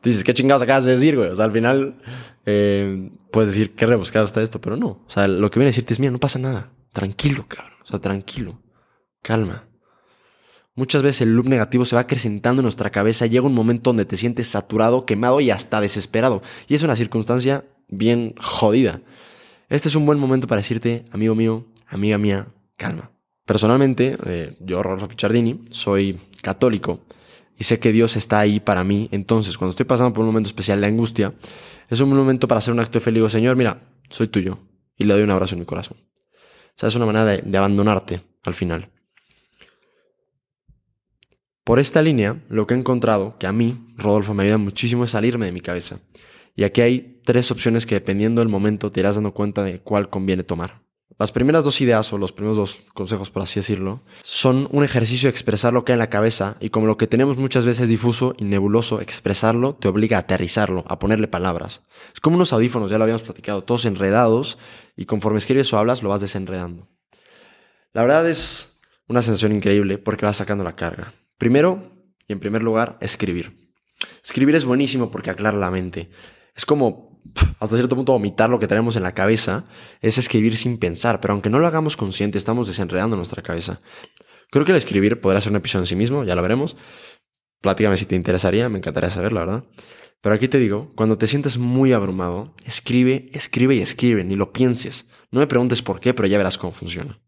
Tú 0.06 0.10
dices, 0.10 0.22
¿qué 0.22 0.34
chingados 0.34 0.62
acabas 0.62 0.84
de 0.84 0.92
decir, 0.92 1.16
güey? 1.16 1.30
O 1.30 1.34
sea, 1.34 1.46
al 1.46 1.50
final 1.50 1.96
eh, 2.44 3.10
puedes 3.32 3.50
decir, 3.50 3.74
qué 3.74 3.86
rebuscado 3.86 4.24
está 4.24 4.40
esto, 4.40 4.60
pero 4.60 4.76
no. 4.76 4.86
O 4.86 5.06
sea, 5.08 5.26
lo 5.26 5.50
que 5.50 5.58
viene 5.58 5.70
a 5.70 5.72
decirte 5.72 5.94
es, 5.94 5.98
mira, 5.98 6.12
no 6.12 6.20
pasa 6.20 6.38
nada. 6.38 6.70
Tranquilo, 6.92 7.46
cabrón. 7.48 7.72
O 7.82 7.86
sea, 7.88 7.98
tranquilo. 7.98 8.62
Calma. 9.20 9.64
Muchas 10.76 11.02
veces 11.02 11.22
el 11.22 11.34
loop 11.34 11.48
negativo 11.48 11.84
se 11.84 11.96
va 11.96 12.02
acrecentando 12.02 12.60
en 12.60 12.66
nuestra 12.66 12.90
cabeza. 12.90 13.26
Llega 13.26 13.46
un 13.46 13.54
momento 13.54 13.90
donde 13.90 14.04
te 14.04 14.16
sientes 14.16 14.46
saturado, 14.46 15.06
quemado 15.06 15.40
y 15.40 15.50
hasta 15.50 15.80
desesperado. 15.80 16.40
Y 16.68 16.76
es 16.76 16.84
una 16.84 16.94
circunstancia 16.94 17.64
bien 17.88 18.36
jodida. 18.38 19.00
Este 19.68 19.88
es 19.88 19.96
un 19.96 20.06
buen 20.06 20.20
momento 20.20 20.46
para 20.46 20.60
decirte, 20.60 21.04
amigo 21.10 21.34
mío, 21.34 21.66
amiga 21.88 22.16
mía, 22.16 22.46
calma. 22.76 23.10
Personalmente, 23.44 24.16
eh, 24.24 24.56
yo, 24.60 24.84
Rolfo 24.84 25.08
Pichardini, 25.08 25.64
soy 25.70 26.20
católico 26.42 27.00
y 27.58 27.64
sé 27.64 27.78
que 27.78 27.92
Dios 27.92 28.16
está 28.16 28.40
ahí 28.40 28.60
para 28.60 28.84
mí. 28.84 29.08
Entonces, 29.12 29.56
cuando 29.56 29.70
estoy 29.70 29.86
pasando 29.86 30.12
por 30.12 30.22
un 30.22 30.28
momento 30.28 30.48
especial 30.48 30.80
de 30.80 30.86
angustia, 30.86 31.34
es 31.88 32.00
un 32.00 32.10
momento 32.10 32.48
para 32.48 32.58
hacer 32.58 32.74
un 32.74 32.80
acto 32.80 32.98
de 32.98 33.04
fe. 33.04 33.12
digo, 33.12 33.28
Señor, 33.28 33.56
mira, 33.56 33.82
soy 34.10 34.28
tuyo. 34.28 34.58
Y 34.96 35.04
le 35.04 35.14
doy 35.14 35.22
un 35.22 35.30
abrazo 35.30 35.54
en 35.54 35.60
mi 35.60 35.66
corazón. 35.66 35.98
O 35.98 36.78
sea, 36.78 36.88
es 36.88 36.96
una 36.96 37.06
manera 37.06 37.24
de, 37.24 37.42
de 37.42 37.58
abandonarte 37.58 38.22
al 38.44 38.54
final. 38.54 38.90
Por 41.64 41.80
esta 41.80 42.00
línea, 42.00 42.42
lo 42.48 42.66
que 42.66 42.74
he 42.74 42.78
encontrado 42.78 43.36
que 43.38 43.46
a 43.46 43.52
mí, 43.52 43.92
Rodolfo, 43.96 44.34
me 44.34 44.44
ayuda 44.44 44.58
muchísimo 44.58 45.04
es 45.04 45.10
salirme 45.10 45.46
de 45.46 45.52
mi 45.52 45.60
cabeza. 45.60 45.98
Y 46.54 46.64
aquí 46.64 46.80
hay 46.80 47.20
tres 47.24 47.50
opciones 47.50 47.86
que 47.86 47.96
dependiendo 47.96 48.40
del 48.40 48.48
momento 48.48 48.92
te 48.92 49.00
irás 49.00 49.16
dando 49.16 49.32
cuenta 49.32 49.62
de 49.62 49.80
cuál 49.80 50.08
conviene 50.08 50.44
tomar. 50.44 50.85
Las 51.18 51.32
primeras 51.32 51.64
dos 51.64 51.80
ideas, 51.80 52.12
o 52.12 52.18
los 52.18 52.32
primeros 52.32 52.58
dos 52.58 52.82
consejos, 52.92 53.30
por 53.30 53.42
así 53.42 53.58
decirlo, 53.58 54.02
son 54.22 54.68
un 54.70 54.84
ejercicio 54.84 55.28
de 55.28 55.30
expresar 55.30 55.72
lo 55.72 55.82
que 55.82 55.92
hay 55.92 55.94
en 55.94 56.00
la 56.00 56.10
cabeza 56.10 56.58
y 56.60 56.68
como 56.68 56.86
lo 56.86 56.98
que 56.98 57.06
tenemos 57.06 57.38
muchas 57.38 57.64
veces 57.64 57.88
difuso 57.88 58.34
y 58.36 58.44
nebuloso, 58.44 59.00
expresarlo 59.00 59.74
te 59.74 59.88
obliga 59.88 60.18
a 60.18 60.20
aterrizarlo, 60.20 60.84
a 60.88 60.98
ponerle 60.98 61.26
palabras. 61.26 61.80
Es 62.12 62.20
como 62.20 62.36
unos 62.36 62.52
audífonos, 62.52 62.90
ya 62.90 62.98
lo 62.98 63.04
habíamos 63.04 63.22
platicado, 63.22 63.64
todos 63.64 63.86
enredados 63.86 64.58
y 64.94 65.06
conforme 65.06 65.38
escribes 65.38 65.72
o 65.72 65.78
hablas 65.78 66.02
lo 66.02 66.10
vas 66.10 66.20
desenredando. 66.20 66.86
La 67.94 68.02
verdad 68.02 68.28
es 68.28 68.78
una 69.08 69.22
sensación 69.22 69.52
increíble 69.52 69.96
porque 69.96 70.26
vas 70.26 70.36
sacando 70.36 70.64
la 70.64 70.76
carga. 70.76 71.14
Primero, 71.38 71.92
y 72.28 72.34
en 72.34 72.40
primer 72.40 72.62
lugar, 72.62 72.98
escribir. 73.00 73.70
Escribir 74.22 74.54
es 74.54 74.66
buenísimo 74.66 75.10
porque 75.10 75.30
aclara 75.30 75.56
la 75.56 75.70
mente. 75.70 76.10
Es 76.54 76.66
como 76.66 77.05
hasta 77.58 77.76
cierto 77.76 77.96
punto 77.96 78.12
vomitar 78.12 78.50
lo 78.50 78.58
que 78.58 78.66
tenemos 78.66 78.96
en 78.96 79.02
la 79.02 79.14
cabeza, 79.14 79.64
es 80.00 80.18
escribir 80.18 80.56
sin 80.56 80.78
pensar, 80.78 81.20
pero 81.20 81.32
aunque 81.32 81.50
no 81.50 81.58
lo 81.58 81.66
hagamos 81.66 81.96
consciente, 81.96 82.38
estamos 82.38 82.66
desenredando 82.66 83.16
nuestra 83.16 83.42
cabeza. 83.42 83.80
Creo 84.50 84.64
que 84.64 84.72
el 84.72 84.78
escribir 84.78 85.20
podrá 85.20 85.40
ser 85.40 85.52
un 85.52 85.56
episodio 85.56 85.82
en 85.82 85.86
sí 85.86 85.96
mismo, 85.96 86.24
ya 86.24 86.34
lo 86.34 86.42
veremos. 86.42 86.76
Platícame 87.60 87.96
si 87.96 88.06
te 88.06 88.14
interesaría, 88.14 88.68
me 88.68 88.78
encantaría 88.78 89.10
saber, 89.10 89.32
la 89.32 89.40
verdad. 89.40 89.64
Pero 90.20 90.34
aquí 90.34 90.48
te 90.48 90.58
digo, 90.58 90.92
cuando 90.94 91.18
te 91.18 91.26
sientes 91.26 91.58
muy 91.58 91.92
abrumado, 91.92 92.54
escribe, 92.64 93.30
escribe 93.32 93.74
y 93.76 93.80
escribe, 93.80 94.24
ni 94.24 94.36
lo 94.36 94.52
pienses. 94.52 95.08
No 95.30 95.40
me 95.40 95.46
preguntes 95.46 95.82
por 95.82 96.00
qué, 96.00 96.14
pero 96.14 96.28
ya 96.28 96.38
verás 96.38 96.58
cómo 96.58 96.72
funciona. 96.72 97.20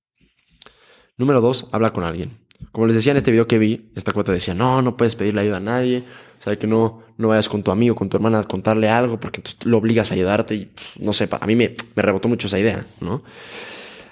Número 1.17 1.41
dos, 1.41 1.69
habla 1.73 1.93
con 1.93 2.05
alguien. 2.05 2.48
Como 2.73 2.87
les 2.87 2.97
decía 2.97 3.13
en 3.13 3.17
este 3.17 3.31
video 3.31 3.47
que 3.47 3.59
vi, 3.59 3.91
esta 3.95 4.13
cuota 4.13 4.33
decía, 4.33 4.55
no, 4.55 4.83
no 4.83 4.97
puedes 4.97 5.17
pedirle 5.17 5.41
ayuda 5.43 5.59
a 5.59 5.61
nadie, 5.61 6.05
o 6.39 6.43
sea, 6.43 6.57
que 6.59 6.67
no, 6.67 7.03
no 7.17 7.29
vayas 7.29 7.49
con 7.49 7.63
tu 7.63 7.71
amigo, 7.71 7.95
con 7.95 8.09
tu 8.09 8.17
hermana 8.17 8.41
a 8.41 8.45
contarle 8.45 8.89
algo 8.89 9.19
porque 9.19 9.43
lo 9.65 9.79
obligas 9.79 10.11
a 10.11 10.15
ayudarte 10.15 10.55
y 10.55 10.71
no 11.01 11.13
sé, 11.13 11.29
a 11.31 11.47
mí 11.47 11.57
me, 11.57 11.75
rebotó 11.97 12.29
mucho 12.29 12.47
esa 12.47 12.59
idea, 12.59 12.85
¿no? 13.01 13.23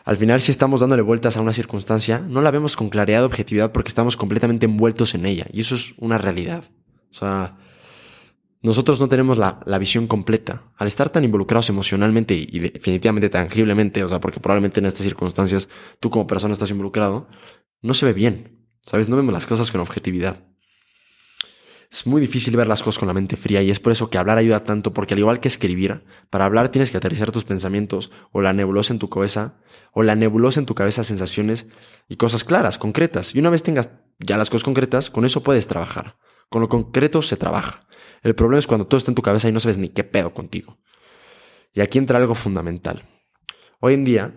Al 0.05 0.17
final, 0.17 0.41
si 0.41 0.53
estamos 0.53 0.81
dándole 0.81 1.03
vueltas 1.03 1.37
a 1.37 1.41
una 1.41 1.53
circunstancia, 1.53 2.21
no 2.21 2.41
la 2.41 2.53
vemos 2.53 2.76
con 2.76 2.91
claridad 2.91 3.25
objetividad 3.25 3.73
porque 3.73 3.88
estamos 3.88 4.17
completamente 4.17 4.67
envueltos 4.67 5.17
en 5.17 5.26
ella. 5.26 5.47
Y 5.53 5.61
eso 5.61 5.75
es 5.75 5.95
una 5.99 6.17
realidad. 6.17 6.62
O 7.11 7.15
sea, 7.15 7.57
nosotros 8.62 9.00
no 9.00 9.09
tenemos 9.09 9.37
la, 9.37 9.59
la 9.67 9.79
visión 9.79 10.07
completa. 10.07 10.62
Al 10.76 10.87
estar 10.87 11.09
tan 11.09 11.25
involucrados 11.25 11.71
emocionalmente 11.71 12.35
y, 12.35 12.59
definitivamente 12.61 13.29
tangiblemente, 13.31 14.05
o 14.05 14.09
sea, 14.09 14.21
porque 14.21 14.38
probablemente 14.38 14.79
en 14.79 14.87
estas 14.87 15.03
circunstancias 15.03 15.69
tú 15.99 16.09
como 16.09 16.29
persona 16.29 16.53
estás 16.53 16.71
involucrado, 16.71 17.26
no 17.83 17.95
se 17.95 18.06
ve 18.06 18.12
bien. 18.12 18.56
¿Sabes? 18.83 19.09
No 19.09 19.16
vemos 19.16 19.35
las 19.35 19.47
cosas 19.47 19.73
con 19.73 19.80
objetividad. 19.80 20.47
Es 21.90 22.06
muy 22.06 22.21
difícil 22.21 22.56
ver 22.56 22.66
las 22.66 22.83
cosas 22.83 22.99
con 22.99 23.09
la 23.09 23.14
mente 23.14 23.37
fría 23.37 23.62
y 23.62 23.71
es 23.71 23.80
por 23.80 23.92
eso 23.92 24.11
que 24.11 24.18
hablar 24.18 24.38
ayuda 24.38 24.64
tanto, 24.64 24.92
porque 24.92 25.14
al 25.14 25.21
igual 25.21 25.40
que 25.40 25.49
escribir, 25.49 26.04
para 26.30 26.45
hablar 26.45 26.68
tienes 26.68 26.90
que 26.90 26.97
aterrizar 26.97 27.33
tus 27.33 27.45
pensamientos 27.45 28.11
o 28.33 28.42
la 28.42 28.52
nebulosa 28.52 28.92
en 28.92 28.99
tu 28.99 29.09
cabeza, 29.09 29.59
o 29.92 30.02
la 30.02 30.14
nebulosa 30.14 30.61
en 30.61 30.66
tu 30.66 30.75
cabeza 30.75 31.04
sensaciones 31.04 31.66
y 32.09 32.16
cosas 32.16 32.45
claras, 32.45 32.78
concretas. 32.78 33.35
Y 33.35 33.40
una 33.40 33.50
vez 33.50 33.62
tengas 33.62 33.90
ya 34.18 34.37
las 34.37 34.50
cosas 34.50 34.64
concretas, 34.64 35.11
con 35.11 35.25
eso 35.25 35.42
puedes 35.42 35.66
trabajar. 35.68 36.16
Con 36.49 36.62
lo 36.62 36.68
concreto 36.68 37.23
se 37.23 37.37
trabaja. 37.37 37.87
El 38.23 38.35
problema 38.35 38.59
es 38.59 38.66
cuando 38.66 38.87
todo 38.87 38.99
está 38.99 39.11
en 39.11 39.16
tu 39.16 39.23
cabeza 39.23 39.49
y 39.49 39.52
no 39.52 39.61
sabes 39.61 39.78
ni 39.78 39.88
qué 39.88 40.04
pedo 40.04 40.33
contigo. 40.33 40.78
Y 41.73 41.80
aquí 41.80 41.99
entra 41.99 42.18
algo 42.18 42.35
fundamental. 42.35 43.04
Hoy 43.80 43.95
en 43.95 44.04
día 44.04 44.35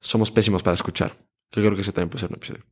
somos 0.00 0.30
pésimos 0.30 0.62
para 0.62 0.74
escuchar, 0.74 1.16
que 1.50 1.60
creo 1.60 1.74
que 1.74 1.80
ese 1.80 1.92
también 1.92 2.10
puede 2.10 2.20
ser 2.20 2.30
un 2.30 2.36
episodio. 2.36 2.64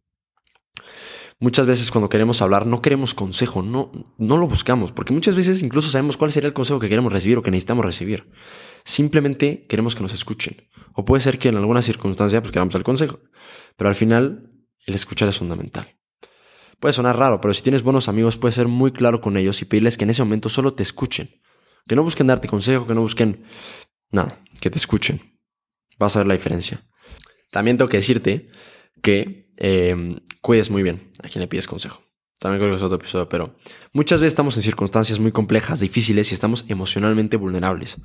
Muchas 1.42 1.66
veces 1.66 1.90
cuando 1.90 2.10
queremos 2.10 2.42
hablar 2.42 2.66
no 2.66 2.82
queremos 2.82 3.14
consejo, 3.14 3.62
no, 3.62 3.90
no 4.18 4.36
lo 4.36 4.46
buscamos, 4.46 4.92
porque 4.92 5.14
muchas 5.14 5.34
veces 5.34 5.62
incluso 5.62 5.90
sabemos 5.90 6.18
cuál 6.18 6.30
sería 6.30 6.48
el 6.48 6.52
consejo 6.52 6.78
que 6.78 6.90
queremos 6.90 7.10
recibir 7.10 7.38
o 7.38 7.42
que 7.42 7.50
necesitamos 7.50 7.82
recibir. 7.82 8.30
Simplemente 8.84 9.66
queremos 9.66 9.94
que 9.94 10.02
nos 10.02 10.12
escuchen. 10.12 10.68
O 10.94 11.04
puede 11.06 11.22
ser 11.22 11.38
que 11.38 11.48
en 11.48 11.56
alguna 11.56 11.80
circunstancia 11.80 12.42
pues 12.42 12.52
queramos 12.52 12.74
el 12.74 12.82
consejo, 12.82 13.20
pero 13.76 13.88
al 13.88 13.94
final 13.94 14.52
el 14.84 14.94
escuchar 14.94 15.30
es 15.30 15.38
fundamental. 15.38 15.96
Puede 16.78 16.92
sonar 16.92 17.16
raro, 17.16 17.40
pero 17.40 17.54
si 17.54 17.62
tienes 17.62 17.82
buenos 17.82 18.08
amigos 18.08 18.36
puedes 18.36 18.54
ser 18.54 18.68
muy 18.68 18.92
claro 18.92 19.22
con 19.22 19.38
ellos 19.38 19.62
y 19.62 19.64
pedirles 19.64 19.96
que 19.96 20.04
en 20.04 20.10
ese 20.10 20.22
momento 20.22 20.50
solo 20.50 20.74
te 20.74 20.82
escuchen. 20.82 21.40
Que 21.88 21.96
no 21.96 22.02
busquen 22.02 22.26
darte 22.26 22.48
consejo, 22.48 22.86
que 22.86 22.94
no 22.94 23.00
busquen 23.00 23.44
nada, 24.10 24.38
que 24.60 24.68
te 24.68 24.76
escuchen. 24.76 25.40
Vas 25.98 26.16
a 26.16 26.20
ver 26.20 26.26
la 26.26 26.34
diferencia. 26.34 26.86
También 27.50 27.78
tengo 27.78 27.88
que 27.88 27.96
decirte 27.96 28.50
que 29.02 29.50
eh, 29.56 30.16
cuides 30.40 30.70
muy 30.70 30.82
bien 30.82 31.10
a 31.22 31.28
quien 31.28 31.40
le 31.40 31.48
pides 31.48 31.66
consejo. 31.66 32.02
También 32.38 32.60
creo 32.60 32.70
que 32.70 32.76
es 32.76 32.82
otro 32.82 32.96
episodio, 32.96 33.28
pero 33.28 33.54
muchas 33.92 34.20
veces 34.20 34.32
estamos 34.32 34.56
en 34.56 34.62
circunstancias 34.62 35.18
muy 35.18 35.30
complejas, 35.30 35.80
difíciles 35.80 36.30
y 36.30 36.34
estamos 36.34 36.64
emocionalmente 36.68 37.36
vulnerables. 37.36 37.98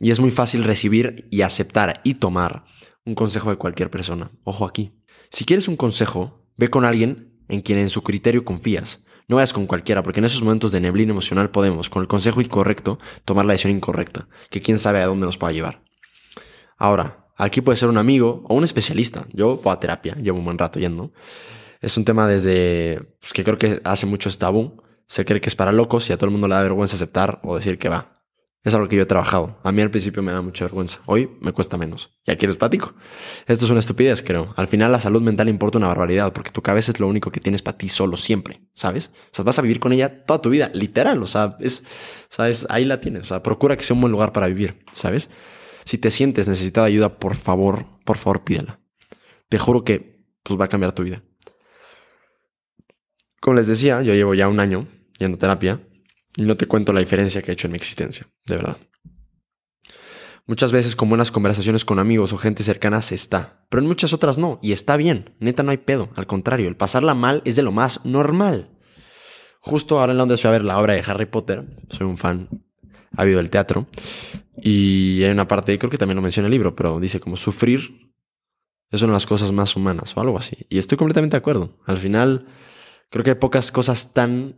Y 0.00 0.10
es 0.10 0.18
muy 0.18 0.30
fácil 0.30 0.64
recibir 0.64 1.28
y 1.30 1.42
aceptar 1.42 2.00
y 2.02 2.14
tomar 2.14 2.64
un 3.04 3.14
consejo 3.14 3.50
de 3.50 3.56
cualquier 3.56 3.90
persona. 3.90 4.30
Ojo 4.44 4.64
aquí. 4.64 4.92
Si 5.30 5.44
quieres 5.44 5.68
un 5.68 5.76
consejo, 5.76 6.46
ve 6.56 6.68
con 6.68 6.84
alguien 6.84 7.44
en 7.48 7.60
quien 7.60 7.78
en 7.78 7.88
su 7.88 8.02
criterio 8.02 8.44
confías. 8.44 9.04
No 9.28 9.36
vayas 9.36 9.52
con 9.52 9.66
cualquiera, 9.66 10.02
porque 10.02 10.18
en 10.18 10.26
esos 10.26 10.42
momentos 10.42 10.72
de 10.72 10.80
neblina 10.80 11.12
emocional 11.12 11.50
podemos, 11.50 11.88
con 11.88 12.02
el 12.02 12.08
consejo 12.08 12.40
incorrecto, 12.40 12.98
tomar 13.24 13.44
la 13.44 13.52
decisión 13.52 13.76
incorrecta, 13.76 14.28
que 14.50 14.60
quién 14.60 14.78
sabe 14.78 15.00
a 15.00 15.06
dónde 15.06 15.26
nos 15.26 15.38
pueda 15.38 15.52
llevar. 15.52 15.84
Ahora, 16.76 17.20
Aquí 17.40 17.62
puede 17.62 17.76
ser 17.76 17.88
un 17.88 17.96
amigo 17.96 18.42
o 18.50 18.54
un 18.54 18.64
especialista. 18.64 19.24
Yo 19.32 19.56
voy 19.56 19.72
a 19.72 19.78
terapia, 19.78 20.14
llevo 20.16 20.36
un 20.36 20.44
buen 20.44 20.58
rato 20.58 20.78
yendo. 20.78 21.10
Es 21.80 21.96
un 21.96 22.04
tema 22.04 22.28
desde 22.28 23.00
pues, 23.20 23.32
que 23.32 23.44
creo 23.44 23.58
que 23.58 23.80
hace 23.84 24.06
mucho 24.06 24.28
es 24.28 24.38
tabú. 24.38 24.82
Se 25.06 25.24
cree 25.24 25.40
que 25.40 25.48
es 25.48 25.56
para 25.56 25.72
locos 25.72 26.08
y 26.08 26.12
a 26.12 26.16
todo 26.16 26.26
el 26.26 26.32
mundo 26.32 26.46
le 26.46 26.54
da 26.54 26.62
vergüenza 26.62 26.96
aceptar 26.96 27.40
o 27.42 27.56
decir 27.56 27.78
que 27.78 27.88
va. 27.88 28.20
Es 28.62 28.74
algo 28.74 28.88
que 28.88 28.96
yo 28.96 29.02
he 29.02 29.06
trabajado. 29.06 29.58
A 29.64 29.72
mí 29.72 29.80
al 29.80 29.90
principio 29.90 30.22
me 30.22 30.32
da 30.32 30.42
mucha 30.42 30.66
vergüenza. 30.66 31.00
Hoy 31.06 31.30
me 31.40 31.52
cuesta 31.52 31.78
menos. 31.78 32.10
Y 32.26 32.30
aquí 32.30 32.44
eres 32.44 32.58
platico. 32.58 32.92
Esto 33.46 33.64
es 33.64 33.70
una 33.70 33.80
estupidez, 33.80 34.22
creo. 34.22 34.52
Al 34.54 34.68
final 34.68 34.92
la 34.92 35.00
salud 35.00 35.22
mental 35.22 35.48
importa 35.48 35.78
una 35.78 35.88
barbaridad 35.88 36.34
porque 36.34 36.50
tu 36.50 36.60
cabeza 36.60 36.92
es 36.92 37.00
lo 37.00 37.08
único 37.08 37.30
que 37.30 37.40
tienes 37.40 37.62
para 37.62 37.78
ti 37.78 37.88
solo 37.88 38.18
siempre, 38.18 38.60
¿sabes? 38.74 39.12
O 39.32 39.34
sea, 39.34 39.46
vas 39.46 39.58
a 39.58 39.62
vivir 39.62 39.80
con 39.80 39.94
ella 39.94 40.26
toda 40.26 40.42
tu 40.42 40.50
vida, 40.50 40.70
literal. 40.74 41.22
O 41.22 41.26
sea, 41.26 41.56
es, 41.60 41.84
¿sabes? 42.28 42.66
Ahí 42.68 42.84
la 42.84 43.00
tienes. 43.00 43.22
O 43.22 43.24
sea, 43.24 43.42
procura 43.42 43.78
que 43.78 43.84
sea 43.84 43.94
un 43.94 44.02
buen 44.02 44.12
lugar 44.12 44.32
para 44.32 44.46
vivir, 44.46 44.84
¿sabes? 44.92 45.30
Si 45.86 45.96
te 45.96 46.10
sientes 46.10 46.46
necesitado 46.46 46.84
de 46.84 46.92
ayuda, 46.92 47.18
por 47.18 47.36
favor, 47.36 47.86
por 48.04 48.18
favor, 48.18 48.44
pídela. 48.44 48.78
Te 49.48 49.58
juro 49.58 49.84
que 49.84 50.22
pues, 50.42 50.60
va 50.60 50.66
a 50.66 50.68
cambiar 50.68 50.92
tu 50.92 51.02
vida. 51.02 51.22
Como 53.40 53.56
les 53.56 53.66
decía, 53.66 54.02
yo 54.02 54.14
llevo 54.14 54.34
ya 54.34 54.48
un 54.48 54.60
año 54.60 54.86
yendo 55.18 55.36
a 55.36 55.38
terapia 55.38 55.80
y 56.36 56.42
no 56.42 56.56
te 56.56 56.66
cuento 56.66 56.92
la 56.92 57.00
diferencia 57.00 57.42
que 57.42 57.50
he 57.50 57.54
hecho 57.54 57.66
en 57.66 57.72
mi 57.72 57.76
existencia, 57.76 58.26
de 58.46 58.56
verdad. 58.56 58.76
Muchas 60.46 60.72
veces 60.72 60.96
con 60.96 61.08
buenas 61.08 61.30
conversaciones 61.30 61.84
con 61.84 61.98
amigos 61.98 62.32
o 62.32 62.38
gente 62.38 62.62
cercana 62.62 63.02
se 63.02 63.14
está, 63.14 63.64
pero 63.68 63.82
en 63.82 63.88
muchas 63.88 64.12
otras 64.12 64.36
no, 64.36 64.58
y 64.62 64.72
está 64.72 64.96
bien, 64.96 65.34
neta 65.38 65.62
no 65.62 65.70
hay 65.70 65.76
pedo, 65.76 66.10
al 66.16 66.26
contrario, 66.26 66.68
el 66.68 66.76
pasarla 66.76 67.14
mal 67.14 67.42
es 67.44 67.56
de 67.56 67.62
lo 67.62 67.72
más 67.72 68.04
normal. 68.04 68.70
Justo 69.60 70.00
ahora 70.00 70.12
en 70.12 70.18
Londres 70.18 70.40
fui 70.40 70.48
a 70.48 70.52
ver 70.52 70.64
la 70.64 70.78
obra 70.78 70.94
de 70.94 71.04
Harry 71.06 71.26
Potter, 71.26 71.64
soy 71.90 72.06
un 72.06 72.18
fan 72.18 72.48
ha 73.16 73.22
habido 73.22 73.40
el 73.40 73.50
teatro. 73.50 73.86
Y 74.56 75.22
hay 75.24 75.30
una 75.30 75.48
parte, 75.48 75.78
creo 75.78 75.90
que 75.90 75.98
también 75.98 76.16
lo 76.16 76.22
menciona 76.22 76.46
el 76.46 76.52
libro, 76.52 76.74
pero 76.74 77.00
dice 77.00 77.20
como 77.20 77.36
sufrir 77.36 78.10
es 78.90 79.02
una 79.02 79.12
de 79.12 79.16
las 79.16 79.26
cosas 79.26 79.52
más 79.52 79.76
humanas 79.76 80.16
o 80.16 80.20
algo 80.20 80.36
así. 80.36 80.66
Y 80.68 80.78
estoy 80.78 80.98
completamente 80.98 81.36
de 81.36 81.38
acuerdo. 81.38 81.78
Al 81.86 81.98
final, 81.98 82.46
creo 83.10 83.24
que 83.24 83.30
hay 83.30 83.36
pocas 83.36 83.70
cosas 83.70 84.12
tan 84.14 84.56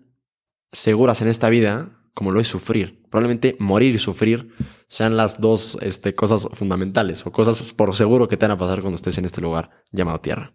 seguras 0.71 1.21
en 1.21 1.29
esta 1.29 1.49
vida 1.49 1.99
como 2.15 2.31
lo 2.31 2.41
es 2.41 2.49
sufrir. 2.49 3.03
Probablemente 3.11 3.57
morir 3.59 3.95
y 3.95 3.99
sufrir 3.99 4.55
sean 4.87 5.17
las 5.17 5.41
dos 5.41 5.79
este, 5.81 6.15
cosas 6.15 6.49
fundamentales 6.53 7.27
o 7.27 7.33
cosas 7.33 7.73
por 7.73 7.95
seguro 7.97 8.29
que 8.29 8.37
te 8.37 8.47
van 8.47 8.53
a 8.53 8.59
pasar 8.59 8.81
cuando 8.81 8.97
estés 8.97 9.19
en 9.19 9.25
este 9.25 9.41
lugar 9.41 9.71
llamado 9.91 10.21
tierra. 10.21 10.55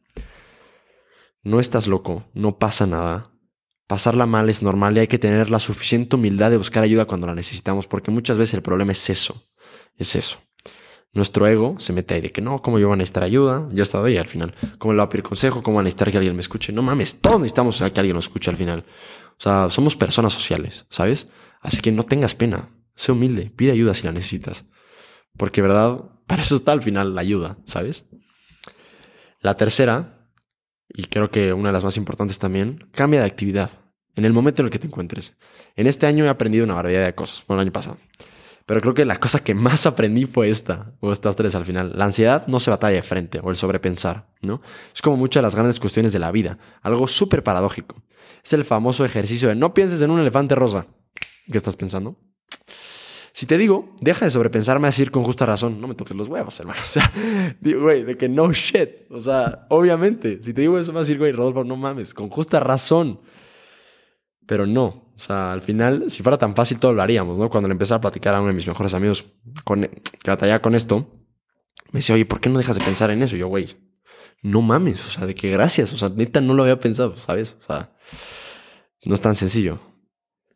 No 1.43 1.59
estás 1.59 1.87
loco, 1.87 2.25
no 2.33 2.57
pasa 2.57 2.85
nada. 2.85 3.31
Pasarla 3.87 4.25
mal 4.25 4.49
es 4.49 4.61
normal 4.61 4.97
y 4.97 4.99
hay 5.01 5.07
que 5.07 5.19
tener 5.19 5.49
la 5.49 5.59
suficiente 5.59 6.15
humildad 6.15 6.51
de 6.51 6.57
buscar 6.57 6.83
ayuda 6.83 7.05
cuando 7.05 7.25
la 7.25 7.35
necesitamos, 7.35 7.87
porque 7.87 8.11
muchas 8.11 8.37
veces 8.37 8.55
el 8.55 8.61
problema 8.61 8.91
es 8.91 9.09
eso, 9.09 9.45
es 9.95 10.15
eso. 10.15 10.39
Nuestro 11.13 11.47
ego 11.47 11.75
se 11.79 11.93
mete 11.93 12.13
ahí 12.13 12.21
de 12.21 12.31
que 12.31 12.41
no, 12.41 12.61
¿cómo 12.61 12.79
yo 12.79 12.87
voy 12.87 12.95
a 12.95 12.97
necesitar 12.97 13.23
ayuda? 13.23 13.67
Yo 13.71 13.79
he 13.79 13.83
estado 13.83 14.05
ahí 14.05 14.17
al 14.17 14.27
final. 14.27 14.53
¿Cómo 14.77 14.93
le 14.93 14.97
voy 14.97 15.05
a 15.05 15.09
pedir 15.09 15.23
consejo? 15.23 15.63
¿Cómo 15.63 15.75
voy 15.75 15.81
a 15.81 15.83
necesitar 15.85 16.11
que 16.11 16.17
alguien 16.17 16.35
me 16.35 16.41
escuche? 16.41 16.71
No 16.73 16.81
mames, 16.81 17.19
todos 17.21 17.39
necesitamos 17.39 17.77
que 17.77 17.99
alguien 17.99 18.15
nos 18.15 18.25
escuche 18.25 18.51
al 18.51 18.57
final. 18.57 18.85
O 19.31 19.41
sea, 19.41 19.69
somos 19.69 19.95
personas 19.95 20.33
sociales, 20.33 20.85
¿sabes? 20.89 21.27
Así 21.61 21.81
que 21.81 21.91
no 21.91 22.03
tengas 22.03 22.35
pena, 22.35 22.69
sé 22.95 23.11
humilde, 23.11 23.51
pide 23.55 23.71
ayuda 23.71 23.93
si 23.93 24.03
la 24.03 24.11
necesitas. 24.11 24.65
Porque, 25.37 25.61
¿verdad? 25.61 26.01
Para 26.27 26.41
eso 26.41 26.55
está 26.55 26.71
al 26.71 26.81
final 26.81 27.15
la 27.15 27.21
ayuda, 27.21 27.57
¿sabes? 27.65 28.05
La 29.41 29.55
tercera 29.55 30.17
y 30.89 31.05
creo 31.05 31.29
que 31.29 31.53
una 31.53 31.69
de 31.69 31.73
las 31.73 31.83
más 31.83 31.97
importantes 31.97 32.39
también, 32.39 32.87
cambia 32.91 33.19
de 33.19 33.25
actividad 33.25 33.69
en 34.15 34.25
el 34.25 34.33
momento 34.33 34.61
en 34.61 34.67
el 34.67 34.71
que 34.71 34.79
te 34.79 34.87
encuentres. 34.87 35.35
En 35.75 35.85
este 35.87 36.07
año 36.07 36.25
he 36.25 36.29
aprendido 36.29 36.65
una 36.65 36.75
variedad 36.75 37.05
de 37.05 37.13
cosas, 37.13 37.45
bueno, 37.47 37.61
el 37.61 37.67
año 37.67 37.73
pasado. 37.73 37.97
Pero 38.67 38.81
creo 38.81 38.93
que 38.93 39.05
la 39.05 39.17
cosa 39.17 39.39
que 39.39 39.53
más 39.53 39.85
aprendí 39.85 40.25
fue 40.25 40.49
esta, 40.49 40.91
o 40.99 41.13
estas 41.13 41.37
tres 41.37 41.55
al 41.55 41.63
final. 41.63 41.93
La 41.95 42.03
ansiedad 42.03 42.45
no 42.47 42.59
se 42.59 42.69
batalla 42.69 42.97
de 42.97 43.01
frente, 43.01 43.39
o 43.41 43.49
el 43.49 43.55
sobrepensar, 43.55 44.27
¿no? 44.41 44.61
Es 44.93 45.01
como 45.01 45.15
muchas 45.15 45.39
de 45.39 45.45
las 45.47 45.55
grandes 45.55 45.79
cuestiones 45.79 46.11
de 46.11 46.19
la 46.19 46.31
vida, 46.31 46.57
algo 46.81 47.07
súper 47.07 47.43
paradójico. 47.43 48.03
Es 48.43 48.51
el 48.51 48.65
famoso 48.65 49.05
ejercicio 49.05 49.47
de 49.47 49.55
no 49.55 49.73
pienses 49.73 50.01
en 50.01 50.11
un 50.11 50.19
elefante 50.19 50.53
rosa. 50.53 50.85
¿Qué 51.49 51.57
estás 51.57 51.77
pensando? 51.77 52.17
Si 53.31 53.45
te 53.45 53.57
digo, 53.57 53.95
deja 54.01 54.25
de 54.25 54.31
sobrepensarme 54.31 54.87
a 54.87 54.91
decir 54.91 55.11
con 55.11 55.23
justa 55.23 55.45
razón, 55.45 55.79
no 55.79 55.87
me 55.87 55.95
toques 55.95 56.17
los 56.17 56.27
huevos, 56.27 56.59
hermano. 56.59 56.81
O 56.85 56.89
sea, 56.89 57.13
digo, 57.61 57.83
güey, 57.83 58.03
de 58.03 58.17
que 58.17 58.27
no 58.27 58.51
shit. 58.51 59.09
O 59.09 59.21
sea, 59.21 59.65
obviamente, 59.69 60.39
si 60.43 60.53
te 60.53 60.59
digo 60.59 60.77
eso, 60.77 60.91
me 60.91 60.95
vas 60.95 61.07
a 61.07 61.07
decir, 61.07 61.19
güey, 61.19 61.31
Rodolfo, 61.31 61.63
no 61.63 61.77
mames, 61.77 62.13
con 62.13 62.27
justa 62.29 62.59
razón. 62.59 63.21
Pero 64.47 64.65
no. 64.65 65.11
O 65.15 65.19
sea, 65.19 65.51
al 65.51 65.61
final, 65.61 66.09
si 66.09 66.23
fuera 66.23 66.37
tan 66.37 66.55
fácil, 66.55 66.79
todo 66.79 66.93
lo 66.93 67.01
haríamos, 67.01 67.37
¿no? 67.37 67.49
Cuando 67.49 67.67
le 67.67 67.73
empecé 67.73 67.93
a 67.93 68.01
platicar 68.01 68.33
a 68.33 68.39
uno 68.39 68.47
de 68.47 68.53
mis 68.55 68.67
mejores 68.67 68.93
amigos 68.95 69.25
con, 69.63 69.81
que 69.81 70.29
batallaba 70.31 70.61
con 70.61 70.73
esto, 70.73 71.07
me 71.91 71.99
decía, 71.99 72.15
oye, 72.15 72.25
¿por 72.25 72.39
qué 72.39 72.49
no 72.49 72.57
dejas 72.57 72.77
de 72.77 72.83
pensar 72.83 73.11
en 73.11 73.21
eso? 73.21 73.35
Y 73.35 73.39
yo, 73.39 73.47
güey, 73.47 73.75
no 74.41 74.61
mames, 74.61 75.05
o 75.05 75.09
sea, 75.09 75.25
de 75.25 75.35
que 75.35 75.49
gracias. 75.49 75.93
O 75.93 75.97
sea, 75.97 76.09
neta, 76.09 76.41
no 76.41 76.53
lo 76.53 76.63
había 76.63 76.79
pensado, 76.79 77.15
¿sabes? 77.15 77.57
O 77.59 77.61
sea, 77.61 77.93
no 79.05 79.13
es 79.13 79.21
tan 79.21 79.35
sencillo. 79.35 79.79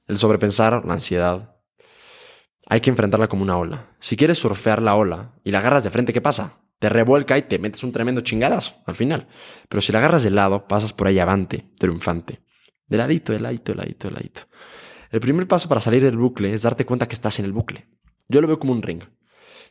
El 0.07 0.17
sobrepensar, 0.17 0.83
la 0.85 0.93
ansiedad, 0.93 1.55
hay 2.67 2.81
que 2.81 2.89
enfrentarla 2.89 3.27
como 3.27 3.43
una 3.43 3.57
ola. 3.57 3.87
Si 3.99 4.15
quieres 4.15 4.37
surfear 4.37 4.81
la 4.81 4.95
ola 4.95 5.33
y 5.43 5.51
la 5.51 5.59
agarras 5.59 5.83
de 5.83 5.89
frente, 5.89 6.13
¿qué 6.13 6.21
pasa? 6.21 6.59
Te 6.79 6.89
revuelca 6.89 7.37
y 7.37 7.43
te 7.43 7.59
metes 7.59 7.83
un 7.83 7.91
tremendo 7.91 8.21
chingadazo 8.21 8.75
al 8.85 8.95
final. 8.95 9.27
Pero 9.69 9.81
si 9.81 9.91
la 9.91 9.99
agarras 9.99 10.23
de 10.23 10.29
lado, 10.29 10.67
pasas 10.67 10.93
por 10.93 11.07
ahí 11.07 11.19
avante, 11.19 11.71
triunfante. 11.77 12.41
De 12.91 12.97
ladito, 12.97 13.31
de 13.31 13.39
ladito. 13.39 14.41
El 15.11 15.21
primer 15.21 15.47
paso 15.47 15.69
para 15.69 15.79
salir 15.79 16.03
del 16.03 16.17
bucle 16.17 16.53
es 16.53 16.63
darte 16.63 16.85
cuenta 16.85 17.07
que 17.07 17.15
estás 17.15 17.39
en 17.39 17.45
el 17.45 17.53
bucle. 17.53 17.87
Yo 18.27 18.41
lo 18.41 18.47
veo 18.47 18.59
como 18.59 18.73
un 18.73 18.81
ring. 18.81 19.01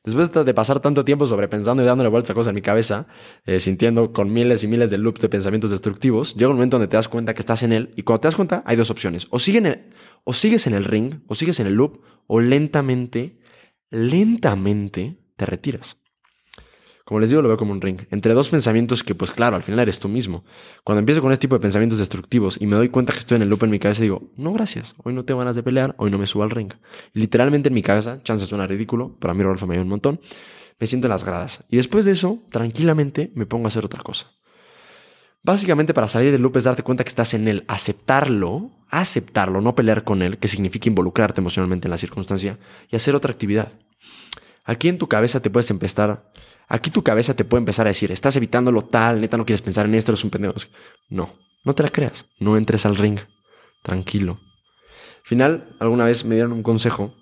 Después 0.03 0.33
de 0.33 0.55
pasar 0.55 0.81
tanto 0.81 1.05
tiempo 1.05 1.27
sobrepensando 1.27 1.83
y 1.83 1.87
dándole 1.87 2.09
vueltas 2.09 2.31
a 2.31 2.35
cosas 2.35 2.49
en 2.49 2.55
mi 2.55 2.62
cabeza, 2.62 3.09
eh, 3.45 3.61
sintiendo 3.61 4.15
con 4.15 4.33
miles 4.33 4.65
y 4.65 4.69
miles 4.69 4.89
de 4.89 4.97
loops 4.97 5.21
de 5.21 5.29
pensamientos 5.29 5.71
destructivos, 5.71 6.35
llega 6.35 6.49
un 6.49 6.57
momento 6.57 6.79
donde 6.79 6.89
te 6.89 6.97
das 6.97 7.09
cuenta 7.09 7.35
que 7.35 7.41
estás 7.41 7.62
en 7.62 7.75
él 7.75 7.93
y 7.95 8.05
cuando 8.05 8.23
te 8.23 8.29
das 8.29 8.37
cuenta 8.37 8.62
hay 8.65 8.77
dos 8.77 8.91
opciones. 8.91 9.27
O, 9.29 9.37
o 9.37 10.33
sigues 10.33 10.67
en 10.67 10.73
el 10.73 10.85
ring, 10.87 11.21
o 11.27 11.35
sigues 11.35 11.61
en 11.61 11.67
el 11.67 11.75
loop, 11.75 12.00
o 12.27 12.41
lentamente, 12.41 13.39
lentamente 13.91 15.19
te 15.37 15.45
retiras. 15.45 16.00
Como 17.11 17.19
les 17.19 17.31
digo, 17.31 17.43
lo 17.43 17.49
veo 17.49 17.57
como 17.57 17.73
un 17.73 17.81
ring. 17.81 18.02
Entre 18.12 18.35
dos 18.35 18.50
pensamientos 18.50 19.02
que, 19.02 19.17
pues 19.17 19.33
claro, 19.33 19.57
al 19.57 19.64
final 19.64 19.81
eres 19.81 19.99
tú 19.99 20.09
mismo. 20.09 20.45
Cuando 20.85 21.00
empiezo 21.00 21.21
con 21.21 21.33
este 21.33 21.40
tipo 21.40 21.57
de 21.57 21.61
pensamientos 21.61 21.99
destructivos 21.99 22.57
y 22.61 22.69
me 22.69 22.76
doy 22.76 22.88
cuenta 22.88 23.12
que 23.12 23.19
estoy 23.19 23.35
en 23.35 23.43
el 23.43 23.49
loop 23.49 23.64
en 23.64 23.71
mi 23.71 23.81
cabeza, 23.81 24.02
digo, 24.02 24.31
no, 24.37 24.52
gracias. 24.52 24.95
Hoy 25.02 25.12
no 25.12 25.25
tengo 25.25 25.40
ganas 25.40 25.57
de 25.57 25.64
pelear, 25.64 25.97
hoy 25.99 26.12
no 26.12 26.19
me 26.19 26.29
subo 26.29 26.45
al 26.45 26.50
ring. 26.50 26.73
Literalmente 27.12 27.67
en 27.67 27.75
mi 27.75 27.83
cabeza, 27.83 28.23
chance 28.23 28.47
suena 28.47 28.64
ridículo, 28.69 29.17
pero 29.19 29.33
a 29.33 29.35
mí 29.35 29.43
Rolfo 29.43 29.67
me 29.67 29.75
dio 29.75 29.83
un 29.83 29.88
montón, 29.88 30.21
me 30.79 30.87
siento 30.87 31.09
en 31.09 31.11
las 31.11 31.25
gradas. 31.25 31.64
Y 31.69 31.79
después 31.79 32.05
de 32.05 32.12
eso, 32.12 32.38
tranquilamente 32.49 33.33
me 33.35 33.45
pongo 33.45 33.64
a 33.64 33.69
hacer 33.71 33.85
otra 33.85 34.05
cosa. 34.05 34.31
Básicamente 35.43 35.93
para 35.93 36.07
salir 36.07 36.31
del 36.31 36.43
loop 36.43 36.59
es 36.59 36.62
darte 36.62 36.85
cuenta 36.85 37.02
que 37.02 37.09
estás 37.09 37.35
en 37.35 37.49
él, 37.49 37.64
aceptarlo, 37.67 38.71
aceptarlo, 38.88 39.61
no 39.61 39.75
pelear 39.75 40.05
con 40.05 40.23
él, 40.23 40.38
que 40.38 40.47
significa 40.47 40.88
involucrarte 40.88 41.40
emocionalmente 41.40 41.88
en 41.88 41.90
la 41.90 41.99
circunstancia, 41.99 42.61
y 42.88 42.95
hacer 42.95 43.17
otra 43.17 43.33
actividad. 43.33 43.73
Aquí 44.64 44.88
en 44.88 44.99
tu 44.99 45.09
cabeza 45.09 45.40
te 45.40 45.50
puedes 45.50 45.69
empezar 45.73 46.31
Aquí 46.73 46.93
tu 46.93 47.03
cabeza 47.03 47.35
te 47.35 47.45
puede 47.45 47.62
empezar 47.62 47.89
a 47.89 47.91
decir, 47.91 48.12
estás 48.12 48.37
evitándolo 48.37 48.83
tal, 48.83 49.21
neta 49.21 49.37
no 49.37 49.45
quieres 49.45 49.61
pensar 49.61 49.87
en 49.87 49.97
esto, 49.97 50.12
eres 50.12 50.23
un 50.23 50.31
pendejo. 50.31 50.55
No, 51.09 51.35
no 51.65 51.75
te 51.75 51.83
la 51.83 51.89
creas, 51.89 52.27
no 52.39 52.57
entres 52.57 52.87
al 52.87 52.95
ring, 52.95 53.19
tranquilo. 53.83 54.39
Al 55.23 55.27
final, 55.27 55.77
alguna 55.81 56.05
vez 56.05 56.25
me 56.25 56.37
dieron 56.37 56.53
un 56.53 56.62
consejo 56.62 57.12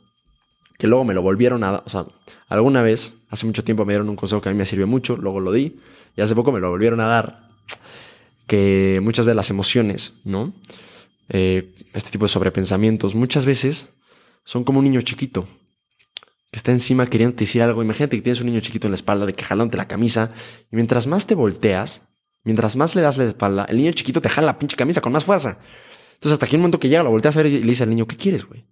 que 0.78 0.87
luego 0.87 1.02
me 1.05 1.14
lo 1.14 1.23
volvieron 1.23 1.64
a 1.64 1.73
dar, 1.73 1.83
o 1.87 1.88
sea, 1.88 2.05
alguna 2.50 2.83
vez, 2.83 3.14
hace 3.31 3.47
mucho 3.47 3.64
tiempo 3.64 3.87
me 3.87 3.95
dieron 3.95 4.11
un 4.11 4.17
consejo 4.17 4.43
que 4.43 4.50
a 4.50 4.52
mí 4.52 4.59
me 4.59 4.67
sirvió 4.67 4.87
mucho, 4.87 5.17
luego 5.17 5.40
lo 5.40 5.50
di 5.50 5.81
y 6.14 6.21
hace 6.21 6.35
poco 6.35 6.52
me 6.52 6.61
lo 6.61 6.69
volvieron 6.69 7.00
a 7.00 7.07
dar, 7.07 7.49
que 8.47 9.00
muchas 9.02 9.25
veces 9.25 9.37
las 9.37 9.49
emociones, 9.49 10.12
¿no? 10.25 10.52
Eh, 11.31 11.75
este 11.95 12.11
tipo 12.11 12.26
de 12.26 12.28
sobrepensamientos, 12.28 13.14
muchas 13.14 13.47
veces 13.47 13.88
son 14.45 14.62
como 14.64 14.81
un 14.81 14.85
niño 14.85 15.00
chiquito 15.00 15.49
que 16.50 16.57
está 16.57 16.73
encima 16.73 17.07
queriendo 17.07 17.37
decir 17.37 17.62
algo. 17.62 17.83
Imagínate 17.83 18.17
que 18.17 18.23
tienes 18.23 18.40
un 18.40 18.46
niño 18.46 18.61
chiquito 18.61 18.87
en 18.87 18.92
la 18.92 18.96
espalda 18.96 19.27
de 19.27 19.35
que 19.35 19.44
jalándote 19.44 19.77
la 19.77 19.88
camisa 19.88 20.33
y 20.70 20.77
mientras 20.77 21.07
más 21.07 21.27
te 21.27 21.35
volteas, 21.35 22.03
mientras 22.44 22.77
más 22.77 22.94
le 22.94 23.03
das 23.03 23.18
la 23.18 23.25
espalda, 23.25 23.64
el 23.64 23.77
niño 23.77 23.92
chiquito 23.92 24.20
te 24.20 24.29
jala 24.29 24.46
la 24.46 24.59
pinche 24.59 24.77
camisa 24.77 25.01
con 25.01 25.12
más 25.12 25.25
fuerza. 25.25 25.59
Entonces 26.14 26.33
hasta 26.33 26.46
aquí 26.46 26.57
un 26.57 26.62
momento 26.62 26.81
que 26.81 26.88
llega, 26.88 27.03
lo 27.03 27.11
volteas 27.11 27.37
a 27.37 27.42
ver 27.42 27.53
y 27.53 27.61
le 27.61 27.66
dice 27.66 27.85
al 27.85 27.90
niño, 27.90 28.07
¿qué 28.07 28.16
quieres, 28.16 28.44
güey? 28.44 28.66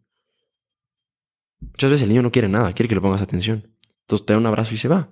Muchas 1.61 1.90
veces 1.90 2.03
el 2.03 2.09
niño 2.09 2.22
no 2.22 2.33
quiere 2.33 2.48
nada, 2.48 2.72
quiere 2.72 2.88
que 2.88 2.94
le 2.94 3.00
pongas 3.00 3.22
atención. 3.22 3.77
Entonces 4.03 4.27
te 4.27 4.33
da 4.33 4.38
un 4.38 4.46
abrazo 4.46 4.74
y 4.74 4.79
se 4.79 4.88
va. 4.88 5.11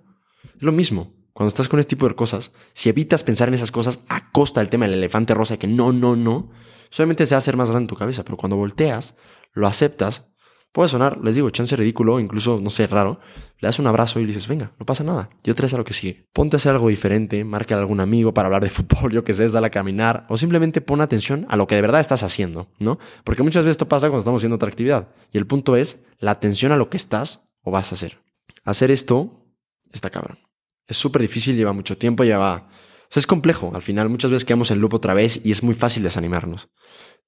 Es 0.57 0.63
lo 0.63 0.73
mismo. 0.73 1.15
Cuando 1.33 1.49
estás 1.49 1.69
con 1.69 1.81
este 1.81 1.91
tipo 1.91 2.09
de 2.09 2.15
cosas, 2.15 2.53
si 2.73 2.89
evitas 2.89 3.25
pensar 3.25 3.49
en 3.49 3.55
esas 3.55 3.73
cosas 3.73 4.01
a 4.09 4.31
costa 4.31 4.61
del 4.61 4.71
tema 4.71 4.87
del 4.87 4.95
elefante 4.95 5.35
rosa, 5.35 5.59
que 5.59 5.67
no, 5.67 5.93
no, 5.93 6.15
no, 6.15 6.51
solamente 6.91 7.27
se 7.27 7.35
va 7.35 7.39
a 7.39 7.39
hacer 7.39 7.57
más 7.57 7.71
grande 7.71 7.85
en 7.85 7.89
tu 7.89 7.97
cabeza. 7.97 8.25
Pero 8.25 8.37
cuando 8.37 8.57
volteas, 8.57 9.17
lo 9.53 9.67
aceptas 9.67 10.29
Puede 10.75 10.89
sonar, 10.89 11.21
les 11.23 11.37
digo, 11.37 11.49
chance 11.51 11.77
ridículo, 11.77 12.19
incluso, 12.19 12.59
no 12.61 12.69
sé, 12.69 12.89
raro. 12.89 13.21
Le 13.61 13.69
das 13.69 13.79
un 13.79 13.87
abrazo 13.87 14.19
y 14.19 14.23
le 14.23 14.33
dices, 14.33 14.49
venga, 14.49 14.73
no 14.77 14.85
pasa 14.85 15.05
nada. 15.05 15.31
Y 15.45 15.51
otra 15.53 15.67
vez 15.67 15.75
a 15.75 15.77
lo 15.77 15.85
que 15.85 15.95
sigue. 15.95 16.27
Ponte 16.33 16.57
a 16.57 16.59
hacer 16.59 16.73
algo 16.73 16.89
diferente, 16.89 17.45
marca 17.45 17.77
a 17.77 17.79
algún 17.79 18.01
amigo 18.01 18.35
para 18.35 18.47
hablar 18.47 18.65
de 18.65 18.71
fútbol, 18.71 19.13
yo 19.13 19.23
que 19.23 19.35
sé, 19.35 19.47
dale 19.47 19.69
a 19.69 19.71
caminar, 19.71 20.27
o 20.29 20.37
simplemente 20.37 20.81
pon 20.81 21.01
atención 21.01 21.47
a 21.49 21.57
lo 21.57 21.69
que 21.69 21.77
de 21.77 21.81
verdad 21.81 22.01
estás 22.01 22.25
haciendo, 22.25 22.73
¿no? 22.81 22.99
Porque 23.23 23.45
muchas 23.45 23.63
veces 23.63 23.75
esto 23.75 23.87
pasa 23.87 24.09
cuando 24.09 24.19
estamos 24.23 24.41
haciendo 24.41 24.57
otra 24.57 24.67
actividad. 24.67 25.11
Y 25.31 25.39
el 25.39 25.47
punto 25.47 25.77
es 25.77 26.01
la 26.19 26.33
atención 26.33 26.73
a 26.73 26.77
lo 26.77 26.91
que 26.91 26.97
estás 26.97 27.49
o 27.63 27.71
vas 27.71 27.93
a 27.93 27.95
hacer. 27.95 28.19
Hacer 28.65 28.91
esto 28.91 29.47
está 29.93 30.11
cabrón. 30.11 30.41
Es 30.89 30.97
súper 30.97 31.23
difícil, 31.23 31.55
lleva 31.55 31.73
mucho 31.73 31.97
tiempo, 31.97 32.25
lleva... 32.25 32.67
O 33.03 33.07
sea, 33.11 33.21
es 33.21 33.29
complejo. 33.29 33.71
Al 33.77 33.83
final, 33.83 34.09
muchas 34.09 34.33
veces 34.33 34.45
quedamos 34.45 34.73
en 34.73 34.81
loop 34.81 34.95
otra 34.95 35.15
vez 35.15 35.41
y 35.45 35.53
es 35.53 35.63
muy 35.63 35.77
fácil 35.77 36.03
desanimarnos. 36.03 36.67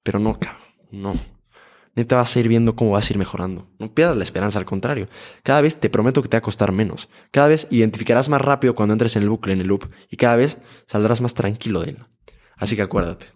Pero 0.03 0.19
no, 0.19 0.37
cabrón, 0.37 0.63
no 0.91 1.36
te 2.05 2.15
vas 2.15 2.35
a 2.35 2.39
ir 2.39 2.47
viendo 2.47 2.75
cómo 2.75 2.91
vas 2.91 3.09
a 3.09 3.13
ir 3.13 3.17
mejorando. 3.17 3.67
No 3.79 3.93
pierdas 3.93 4.17
la 4.17 4.23
esperanza, 4.23 4.59
al 4.59 4.65
contrario. 4.65 5.07
Cada 5.43 5.61
vez 5.61 5.79
te 5.79 5.89
prometo 5.89 6.21
que 6.21 6.29
te 6.29 6.37
va 6.37 6.39
a 6.39 6.41
costar 6.41 6.71
menos. 6.71 7.09
Cada 7.31 7.47
vez 7.47 7.67
identificarás 7.71 8.29
más 8.29 8.41
rápido 8.41 8.75
cuando 8.75 8.93
entres 8.93 9.15
en 9.15 9.23
el 9.23 9.29
bucle, 9.29 9.53
en 9.53 9.61
el 9.61 9.67
loop, 9.67 9.89
y 10.09 10.17
cada 10.17 10.35
vez 10.35 10.59
saldrás 10.85 11.21
más 11.21 11.33
tranquilo 11.33 11.81
de 11.81 11.91
él. 11.91 11.97
Así 12.55 12.75
que 12.75 12.81
acuérdate, 12.81 13.27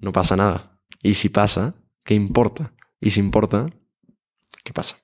no 0.00 0.12
pasa 0.12 0.36
nada. 0.36 0.80
Y 1.02 1.14
si 1.14 1.28
pasa, 1.28 1.74
¿qué 2.04 2.14
importa? 2.14 2.74
Y 3.00 3.10
si 3.10 3.20
importa, 3.20 3.66
¿qué 4.64 4.72
pasa? 4.72 4.98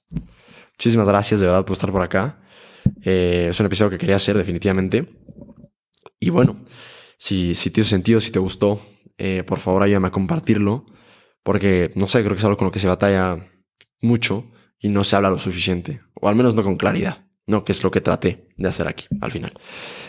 Muchísimas 0.73 1.09
gracias 1.09 1.41
de 1.41 1.47
verdad 1.47 1.65
por 1.65 1.75
estar 1.75 1.91
por 1.91 2.03
acá. 2.03 2.41
Eh, 3.03 3.49
es 3.51 3.61
un 3.61 3.67
episodio 3.67 3.91
que 3.91 3.99
quería 3.99 4.17
hacer 4.17 4.37
definitivamente. 4.37 5.09
Y 6.21 6.31
bueno, 6.31 6.65
si, 7.17 7.55
si 7.55 7.71
te 7.71 7.81
hizo 7.81 7.91
sentido, 7.91 8.21
si 8.21 8.31
te 8.31 8.39
gustó, 8.39 8.81
eh, 9.19 9.43
por 9.45 9.59
favor 9.59 9.83
ayúdame 9.83 10.09
a 10.09 10.13
compartirlo. 10.13 10.87
Porque, 11.43 11.93
no 11.95 12.09
sé, 12.09 12.21
creo 12.21 12.33
que 12.33 12.39
es 12.39 12.45
algo 12.45 12.57
con 12.57 12.67
lo 12.67 12.73
que 12.73 12.79
se 12.79 12.89
batalla 12.89 13.49
mucho 14.01 14.51
y 14.79 14.89
no 14.89 15.05
se 15.05 15.17
habla 15.17 15.31
lo 15.31 15.39
suficiente. 15.39 16.01
O 16.15 16.29
al 16.29 16.37
menos 16.37 16.55
no 16.55 16.63
con 16.63 16.77
claridad. 16.77 17.27
No, 17.47 17.65
que 17.65 17.73
es 17.73 17.83
lo 17.83 17.91
que 17.91 18.03
traté 18.03 18.49
de 18.57 18.69
hacer 18.69 18.87
aquí, 18.87 19.07
al 19.21 19.31
final. 19.31 19.53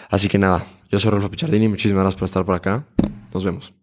Así 0.09 0.27
que 0.27 0.37
nada, 0.37 0.65
yo 0.89 0.99
soy 0.99 1.11
Rolfo 1.11 1.31
Pichardini. 1.31 1.69
Muchísimas 1.69 2.01
gracias 2.01 2.19
por 2.19 2.25
estar 2.25 2.45
por 2.45 2.55
acá. 2.55 2.85
Nos 3.33 3.43
vemos. 3.45 3.78